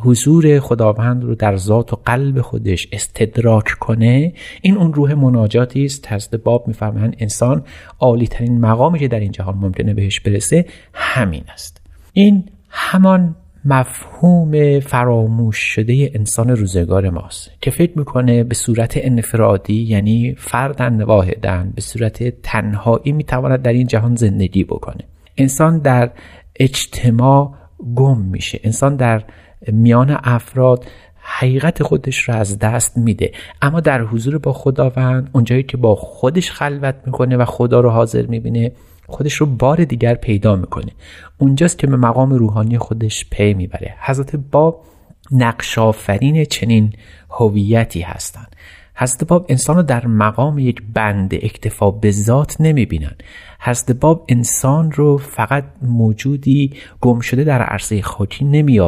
حضور 0.00 0.60
خداوند 0.60 1.24
رو 1.24 1.34
در 1.34 1.56
ذات 1.56 1.92
و 1.92 1.96
قلب 1.96 2.40
خودش 2.40 2.88
استدراک 2.92 3.64
کنه 3.80 4.32
این 4.62 4.76
اون 4.76 4.94
روح 4.94 5.14
مناجاتی 5.14 5.84
است. 5.84 6.12
حضرت 6.12 6.34
باب 6.34 6.68
میفرمایند 6.68 7.16
انسان 7.18 7.64
عالی 8.00 8.26
ترین 8.26 8.60
مقامی 8.60 8.98
که 8.98 9.08
در 9.08 9.20
این 9.20 9.32
جهان 9.32 9.54
ممکنه 9.54 9.94
بهش 9.94 10.20
برسه 10.20 10.66
همین 10.92 11.42
است. 11.52 11.80
این 12.12 12.44
همان 12.70 13.36
مفهوم 13.64 14.80
فراموش 14.80 15.56
شده 15.56 16.10
انسان 16.14 16.50
روزگار 16.50 17.10
ماست 17.10 17.50
که 17.60 17.70
فکر 17.70 17.98
می‌کنه 17.98 18.44
به 18.44 18.54
صورت 18.54 18.92
انفرادی 18.96 19.82
یعنی 19.82 20.34
فردن 20.38 21.02
واحدن 21.02 21.72
به 21.74 21.80
صورت 21.80 22.42
تنهایی 22.42 23.12
می‌تواند 23.12 23.62
در 23.62 23.72
این 23.72 23.86
جهان 23.86 24.16
زندگی 24.16 24.64
بکنه. 24.64 25.04
انسان 25.36 25.78
در 25.78 26.10
اجتماع 26.56 27.54
گم 27.94 28.18
میشه. 28.18 28.60
انسان 28.64 28.96
در 28.96 29.24
میان 29.66 30.18
افراد 30.22 30.84
حقیقت 31.20 31.82
خودش 31.82 32.18
رو 32.18 32.34
از 32.34 32.58
دست 32.58 32.96
میده. 32.96 33.32
اما 33.62 33.80
در 33.80 34.00
حضور 34.00 34.38
با 34.38 34.52
خداوند 34.52 35.30
اونجایی 35.32 35.62
که 35.62 35.76
با 35.76 35.94
خودش 35.94 36.50
خلوت 36.50 36.94
می‌کنه 37.06 37.36
و 37.36 37.44
خدا 37.44 37.80
رو 37.80 37.90
حاضر 37.90 38.26
می‌بینه 38.26 38.72
خودش 39.06 39.34
رو 39.34 39.46
بار 39.46 39.84
دیگر 39.84 40.14
پیدا 40.14 40.56
می‌کنه. 40.56 40.92
اونجاست 41.38 41.78
که 41.78 41.86
به 41.86 41.96
مقام 41.96 42.30
روحانی 42.30 42.78
خودش 42.78 43.26
پی 43.30 43.54
می‌بره. 43.54 43.94
حضرت 44.00 44.36
باب 44.36 44.84
نقش 45.30 45.78
آفرین 45.78 46.44
چنین 46.44 46.92
هویتی 47.30 48.00
هستند. 48.00 48.56
حضرت 48.94 49.24
باب 49.24 49.46
انسان 49.48 49.76
رو 49.76 49.82
در 49.82 50.06
مقام 50.06 50.58
یک 50.58 50.82
بند 50.94 51.34
اکتفا 51.34 51.90
به 51.90 52.10
ذات 52.10 52.56
نمی 52.60 52.86
بینن 52.86 53.14
حضرت 53.60 53.92
باب 53.92 54.24
انسان 54.28 54.92
رو 54.92 55.18
فقط 55.18 55.64
موجودی 55.82 56.72
گم 57.00 57.20
شده 57.20 57.44
در 57.44 57.62
عرصه 57.62 58.02
خاکی 58.02 58.44
نمی 58.44 58.80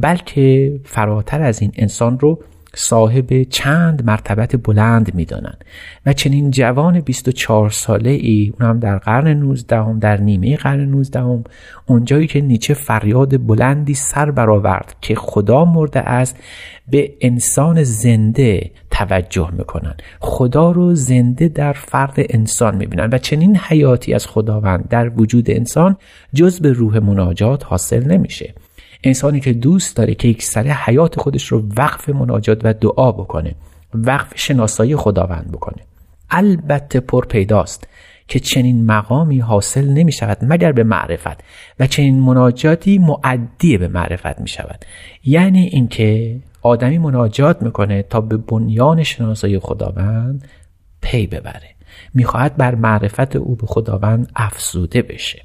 بلکه 0.00 0.72
فراتر 0.84 1.42
از 1.42 1.62
این 1.62 1.72
انسان 1.76 2.18
رو 2.18 2.38
صاحب 2.76 3.42
چند 3.42 4.04
مرتبت 4.04 4.56
بلند 4.56 5.14
می‌دانند. 5.14 5.64
و 6.06 6.12
چنین 6.12 6.50
جوان 6.50 7.00
24 7.00 7.70
ساله 7.70 8.10
ای 8.10 8.52
اونم 8.60 8.80
در 8.80 8.98
قرن 8.98 9.28
19 9.28 9.76
هم 9.76 9.98
در 9.98 10.20
نیمه 10.20 10.56
قرن 10.56 10.80
19 10.80 11.20
هم 11.20 11.44
اونجایی 11.86 12.26
که 12.26 12.40
نیچه 12.40 12.74
فریاد 12.74 13.46
بلندی 13.46 13.94
سر 13.94 14.30
برآورد 14.30 14.96
که 15.00 15.14
خدا 15.14 15.64
مرده 15.64 16.00
است 16.00 16.36
به 16.90 17.12
انسان 17.20 17.82
زنده 17.82 18.70
توجه 18.90 19.50
می‌کنن 19.50 19.94
خدا 20.20 20.70
رو 20.70 20.94
زنده 20.94 21.48
در 21.48 21.72
فرد 21.72 22.14
انسان 22.16 22.76
می‌بینن 22.76 23.08
و 23.12 23.18
چنین 23.18 23.56
حیاتی 23.56 24.14
از 24.14 24.26
خداوند 24.26 24.88
در 24.88 25.08
وجود 25.16 25.50
انسان 25.50 25.96
جز 26.34 26.60
به 26.60 26.72
روح 26.72 26.98
مناجات 26.98 27.64
حاصل 27.64 28.04
نمیشه. 28.04 28.54
انسانی 29.04 29.40
که 29.40 29.52
دوست 29.52 29.96
داره 29.96 30.14
که 30.14 30.28
یک 30.28 30.42
سره 30.42 30.72
حیات 30.72 31.20
خودش 31.20 31.46
رو 31.46 31.62
وقف 31.76 32.08
مناجات 32.08 32.60
و 32.64 32.72
دعا 32.72 33.12
بکنه 33.12 33.54
وقف 33.94 34.32
شناسایی 34.36 34.96
خداوند 34.96 35.52
بکنه. 35.52 35.82
البته 36.30 37.00
پر 37.00 37.26
پیداست 37.26 37.88
که 38.28 38.40
چنین 38.40 38.86
مقامی 38.86 39.38
حاصل 39.38 39.88
نمی 39.88 40.12
شود 40.12 40.38
مگر 40.42 40.72
به 40.72 40.84
معرفت 40.84 41.44
و 41.80 41.86
چنین 41.86 42.20
مناجاتی 42.20 42.98
معدی 42.98 43.78
به 43.78 43.88
معرفت 43.88 44.40
می 44.40 44.48
شود 44.48 44.84
یعنی 45.24 45.62
اینکه 45.62 46.40
آدمی 46.62 46.98
مناجات 46.98 47.62
می‌کنه 47.62 48.02
تا 48.02 48.20
به 48.20 48.36
بنیان 48.36 49.02
شناسایی 49.02 49.58
خداوند 49.58 50.48
پی 51.00 51.26
ببره. 51.26 51.70
می‌خواهد 52.14 52.56
بر 52.56 52.74
معرفت 52.74 53.36
او 53.36 53.56
به 53.56 53.66
خداوند 53.66 54.32
افزوده 54.36 55.02
بشه. 55.02 55.42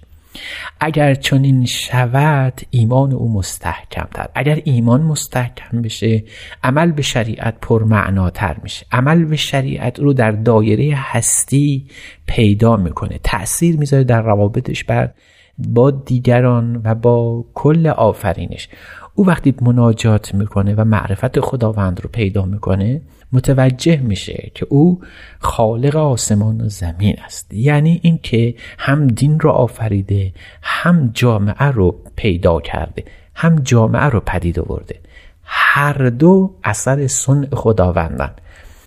اگر 0.79 1.13
چنین 1.13 1.65
شود 1.65 2.61
ایمان 2.69 3.11
او 3.11 3.33
مستحکمتر 3.33 4.27
اگر 4.35 4.61
ایمان 4.63 5.01
مستحکم 5.01 5.81
بشه 5.81 6.23
عمل 6.63 6.91
به 6.91 7.01
شریعت 7.01 7.55
پرمعناتر 7.61 8.57
میشه. 8.63 8.85
عمل 8.91 9.25
به 9.25 9.35
شریعت 9.35 9.99
رو 9.99 10.13
در 10.13 10.31
دایره 10.31 10.95
هستی 10.95 11.87
پیدا 12.25 12.77
می‌کنه. 12.77 13.19
تأثیر 13.23 13.77
می‌ذاره 13.77 14.03
در 14.03 14.21
روابطش 14.21 14.83
بر 14.83 15.11
با 15.57 15.91
دیگران 15.91 16.81
و 16.83 16.95
با 16.95 17.45
کل 17.53 17.87
آفرینش. 17.87 18.69
او 19.15 19.27
وقتی 19.27 19.55
مناجات 19.61 20.33
می‌کنه 20.35 20.75
و 20.75 20.83
معرفت 20.83 21.39
خداوند 21.39 22.01
رو 22.01 22.09
پیدا 22.09 22.45
می‌کنه 22.45 23.01
متوجه 23.33 23.97
میشه 23.97 24.51
که 24.53 24.67
او 24.69 25.01
خالق 25.39 25.95
آسمان 25.95 26.61
و 26.61 26.69
زمین 26.69 27.15
است. 27.25 27.53
یعنی 27.53 27.99
اینکه 28.03 28.55
هم 28.77 29.07
دین 29.07 29.39
رو 29.39 29.49
آفریده 29.49 30.33
هم 30.61 31.11
جامعه 31.13 31.65
رو 31.65 31.95
پیدا 32.15 32.59
کرده 32.59 33.03
هم 33.35 33.55
جامعه 33.55 34.03
رو 34.03 34.19
پدید 34.19 34.59
آورده. 34.59 34.99
هر 35.43 36.09
دو 36.09 36.55
اثر 36.63 37.07
صنع 37.07 37.47
خداوندن. 37.55 38.31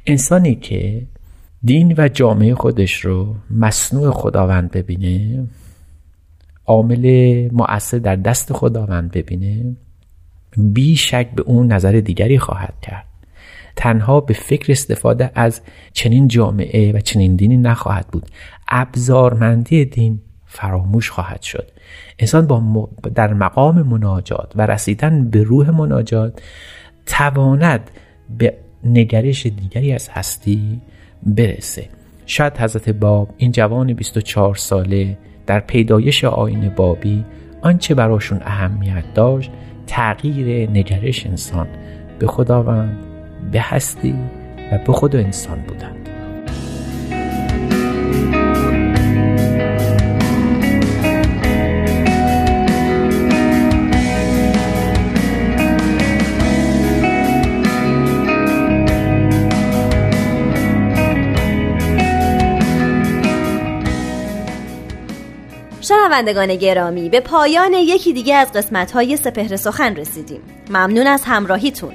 انسانی 0.07 0.55
که 0.55 1.03
دین 1.65 1.95
و 1.99 2.09
جامعه 2.09 2.55
خودش 2.55 3.05
رو 3.05 3.35
مصنوع 3.51 4.11
خداوند 4.11 4.71
ببینه 4.71 5.45
عامل 6.67 7.49
مؤثر 7.53 7.99
در 7.99 8.17
دست 8.17 8.53
خداوند 8.53 9.11
ببینه 9.11 9.77
بی 10.57 10.97
شک 10.97 11.31
به 11.35 11.43
اون 11.43 11.73
نظر 11.73 11.93
دیگری 11.93 12.39
خواهد 12.39 12.75
کرد. 12.83 13.12
تنها 13.77 14.21
به 14.21 14.35
فکر 14.35 14.73
استفاده 14.73 15.31
از 15.35 15.61
چنین 15.93 16.29
جامعه 16.29 16.93
و 16.93 17.01
چنین 17.01 17.37
دینی 17.37 17.57
نخواهد 17.57 18.07
بود. 18.07 18.27
ابزارمندی 18.69 19.85
دین 19.85 20.21
فراموش 20.47 21.11
خواهد 21.11 21.43
شد. 21.43 21.71
انسان 22.19 22.47
با 22.47 22.89
در 23.15 23.35
مقام 23.35 23.83
مناجات 23.83 24.53
و 24.57 24.67
رسیدن 24.67 25.31
به 25.31 25.43
روح 25.43 25.71
مناجات 25.71 26.43
تواند 27.07 27.91
به 28.39 28.57
نگرش 28.85 29.47
دیگری 29.47 29.93
از 29.93 30.09
هستی 30.09 30.81
برسه. 31.23 31.89
شاید 32.27 32.59
حضرت 32.59 32.89
باب 32.89 33.35
این 33.37 33.53
جوان 33.53 33.93
24 33.93 34.55
ساله 34.55 35.19
در 35.47 35.61
پیدایش 35.61 36.25
آین 36.25 36.69
بابی 36.69 37.25
آنچه 37.63 37.95
براشون 37.95 38.41
اهمیت 38.43 39.15
داشت 39.15 39.51
تغییر 39.87 40.71
نگرش 40.71 41.27
انسان. 41.27 41.69
به 42.19 42.27
خداوند 42.27 43.12
به 43.51 43.61
هستی 43.61 44.15
و 44.73 44.79
به 44.79 44.93
خود 44.93 45.17
انسان 45.17 45.61
بودند. 45.61 46.09
شنوندگان 65.81 66.57
گرامی 66.57 67.09
به 67.09 67.21
پایان 67.21 67.73
یکی 67.73 68.13
دیگه 68.13 68.35
از 68.35 68.53
قسمت 68.53 68.91
های 68.91 69.17
سپهر 69.17 69.57
سخن 69.57 69.97
رسیدیم. 69.97 70.41
ممنون 70.71 71.07
از 71.07 71.23
همراهیتون. 71.25 71.93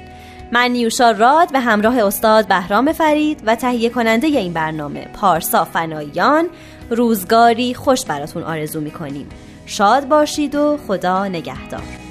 من 0.52 0.70
نیوشا 0.70 1.10
راد 1.10 1.48
و 1.54 1.60
همراه 1.60 1.98
استاد 2.04 2.48
بهرام 2.48 2.92
فرید 2.92 3.42
و 3.46 3.54
تهیه 3.54 3.90
کننده 3.90 4.26
این 4.26 4.52
برنامه 4.52 5.08
پارسا 5.14 5.64
فنایان 5.64 6.48
روزگاری 6.90 7.74
خوش 7.74 8.04
براتون 8.04 8.42
آرزو 8.42 8.80
می‌کنیم. 8.80 9.28
شاد 9.66 10.08
باشید 10.08 10.54
و 10.54 10.78
خدا 10.86 11.28
نگهدار. 11.28 12.07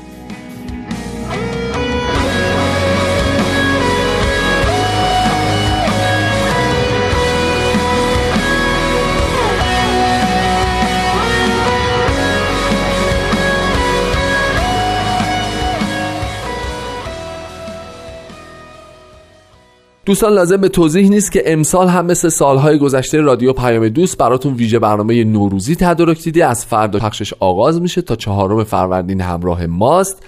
دوستان 20.08 20.34
لازم 20.34 20.58
به 20.58 20.70
توضیح 20.70 21.10
نیست 21.10 21.32
که 21.32 21.43
امسال 21.45 21.88
هم 21.88 22.05
مثل 22.05 22.30
سالهای 22.30 22.78
گذشته 22.78 23.22
رادیو 23.22 23.53
پیام 23.53 23.89
دوست 23.89 24.18
براتون 24.18 24.53
ویژه 24.53 24.80
برنامه 24.80 25.24
نوروزی 25.24 25.76
تدارک 25.76 26.24
دیدی 26.24 26.41
از 26.41 26.66
فردا 26.66 26.99
پخشش 26.99 27.34
آغاز 27.39 27.82
میشه 27.82 28.01
تا 28.01 28.16
چهارم 28.16 28.64
فروردین 28.64 29.22
همراه 29.22 29.66
ماست. 29.66 30.24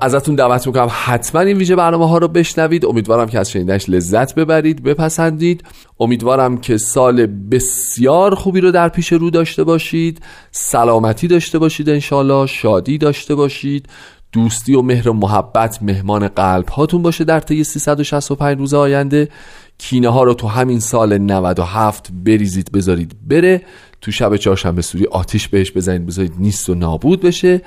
ازتون 0.00 0.34
دعوت 0.34 0.66
می‌کنم 0.66 0.88
حتما 0.90 1.40
این 1.40 1.56
ویژه 1.56 1.76
برنامه 1.76 2.08
ها 2.08 2.18
رو 2.18 2.28
بشنوید. 2.28 2.86
امیدوارم 2.86 3.28
که 3.28 3.38
از 3.38 3.50
شنیدنش 3.50 3.88
لذت 3.88 4.34
ببرید 4.34 4.82
بپسندید. 4.82 5.64
امیدوارم 6.00 6.58
که 6.58 6.76
سال 6.76 7.26
بسیار 7.26 8.34
خوبی 8.34 8.60
رو 8.60 8.70
در 8.70 8.88
پیش 8.88 9.12
رو 9.12 9.30
داشته 9.30 9.64
باشید 9.64 10.22
سلامتی 10.50 11.28
داشته 11.28 11.58
باشید 11.58 11.88
انشالله 11.88 12.46
شادی 12.46 12.98
داشته 12.98 13.34
باشید. 13.34 13.88
دوستی 14.32 14.74
و 14.74 14.82
مهر 14.82 15.08
و 15.08 15.12
محبت 15.12 15.82
مهمان 15.82 16.28
قلب 16.28 16.68
هاتون 16.68 17.02
باشه 17.02 17.24
در 17.24 17.40
طی 17.40 17.64
365 17.64 18.58
روز 18.58 18.74
آینده. 18.74 19.28
کینه 19.78 20.08
ها 20.08 20.22
رو 20.22 20.34
تو 20.34 20.48
همین 20.48 20.80
سال 20.80 21.18
97 21.18 22.10
بریزید 22.24 22.72
بذارید 22.72 23.16
بره. 23.28 23.62
تو 24.00 24.10
شب 24.10 24.36
چهارشنبه 24.36 24.82
سوری 24.82 25.06
آتیش 25.06 25.48
بهش 25.48 25.72
بزنید 25.72 26.06
بذارید 26.06 26.34
نیست 26.38 26.70
و 26.70 26.74
نابود 26.74 27.20
بشه 27.20 27.62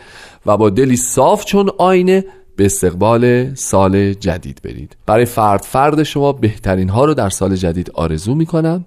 و 0.45 0.57
با 0.57 0.69
دلی 0.69 0.95
صاف 0.95 1.45
چون 1.45 1.71
آینه 1.77 2.25
به 2.55 2.65
استقبال 2.65 3.53
سال 3.55 4.13
جدید 4.13 4.61
برید. 4.63 4.97
برای 5.05 5.25
فرد 5.25 5.61
فرد 5.61 6.03
شما 6.03 6.31
بهترین 6.31 6.89
ها 6.89 7.05
رو 7.05 7.13
در 7.13 7.29
سال 7.29 7.55
جدید 7.55 7.91
آرزو 7.93 8.35
می‌کنم 8.35 8.85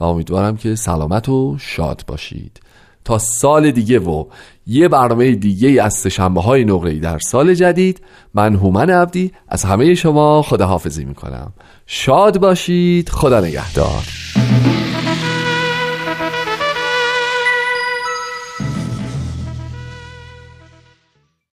و 0.00 0.04
امیدوارم 0.04 0.56
که 0.56 0.74
سلامت 0.74 1.28
و 1.28 1.56
شاد 1.58 2.04
باشید. 2.06 2.60
تا 3.04 3.18
سال 3.18 3.70
دیگه 3.70 3.98
و 3.98 4.24
یه 4.66 4.88
برنامه 4.88 5.34
دیگه 5.34 5.82
از 5.82 5.94
سشنبه 5.94 6.40
های 6.40 6.64
نقره 6.64 6.98
در 6.98 7.18
سال 7.18 7.54
جدید. 7.54 8.00
من 8.34 8.54
هومن 8.54 8.90
عبدی 8.90 9.32
از 9.48 9.64
همه 9.64 9.94
شما 9.94 10.42
خداحافظی 10.42 11.04
می‌کنم. 11.04 11.52
شاد 11.86 12.38
باشید. 12.38 13.08
خدا 13.08 13.40
نگهدار. 13.40 14.04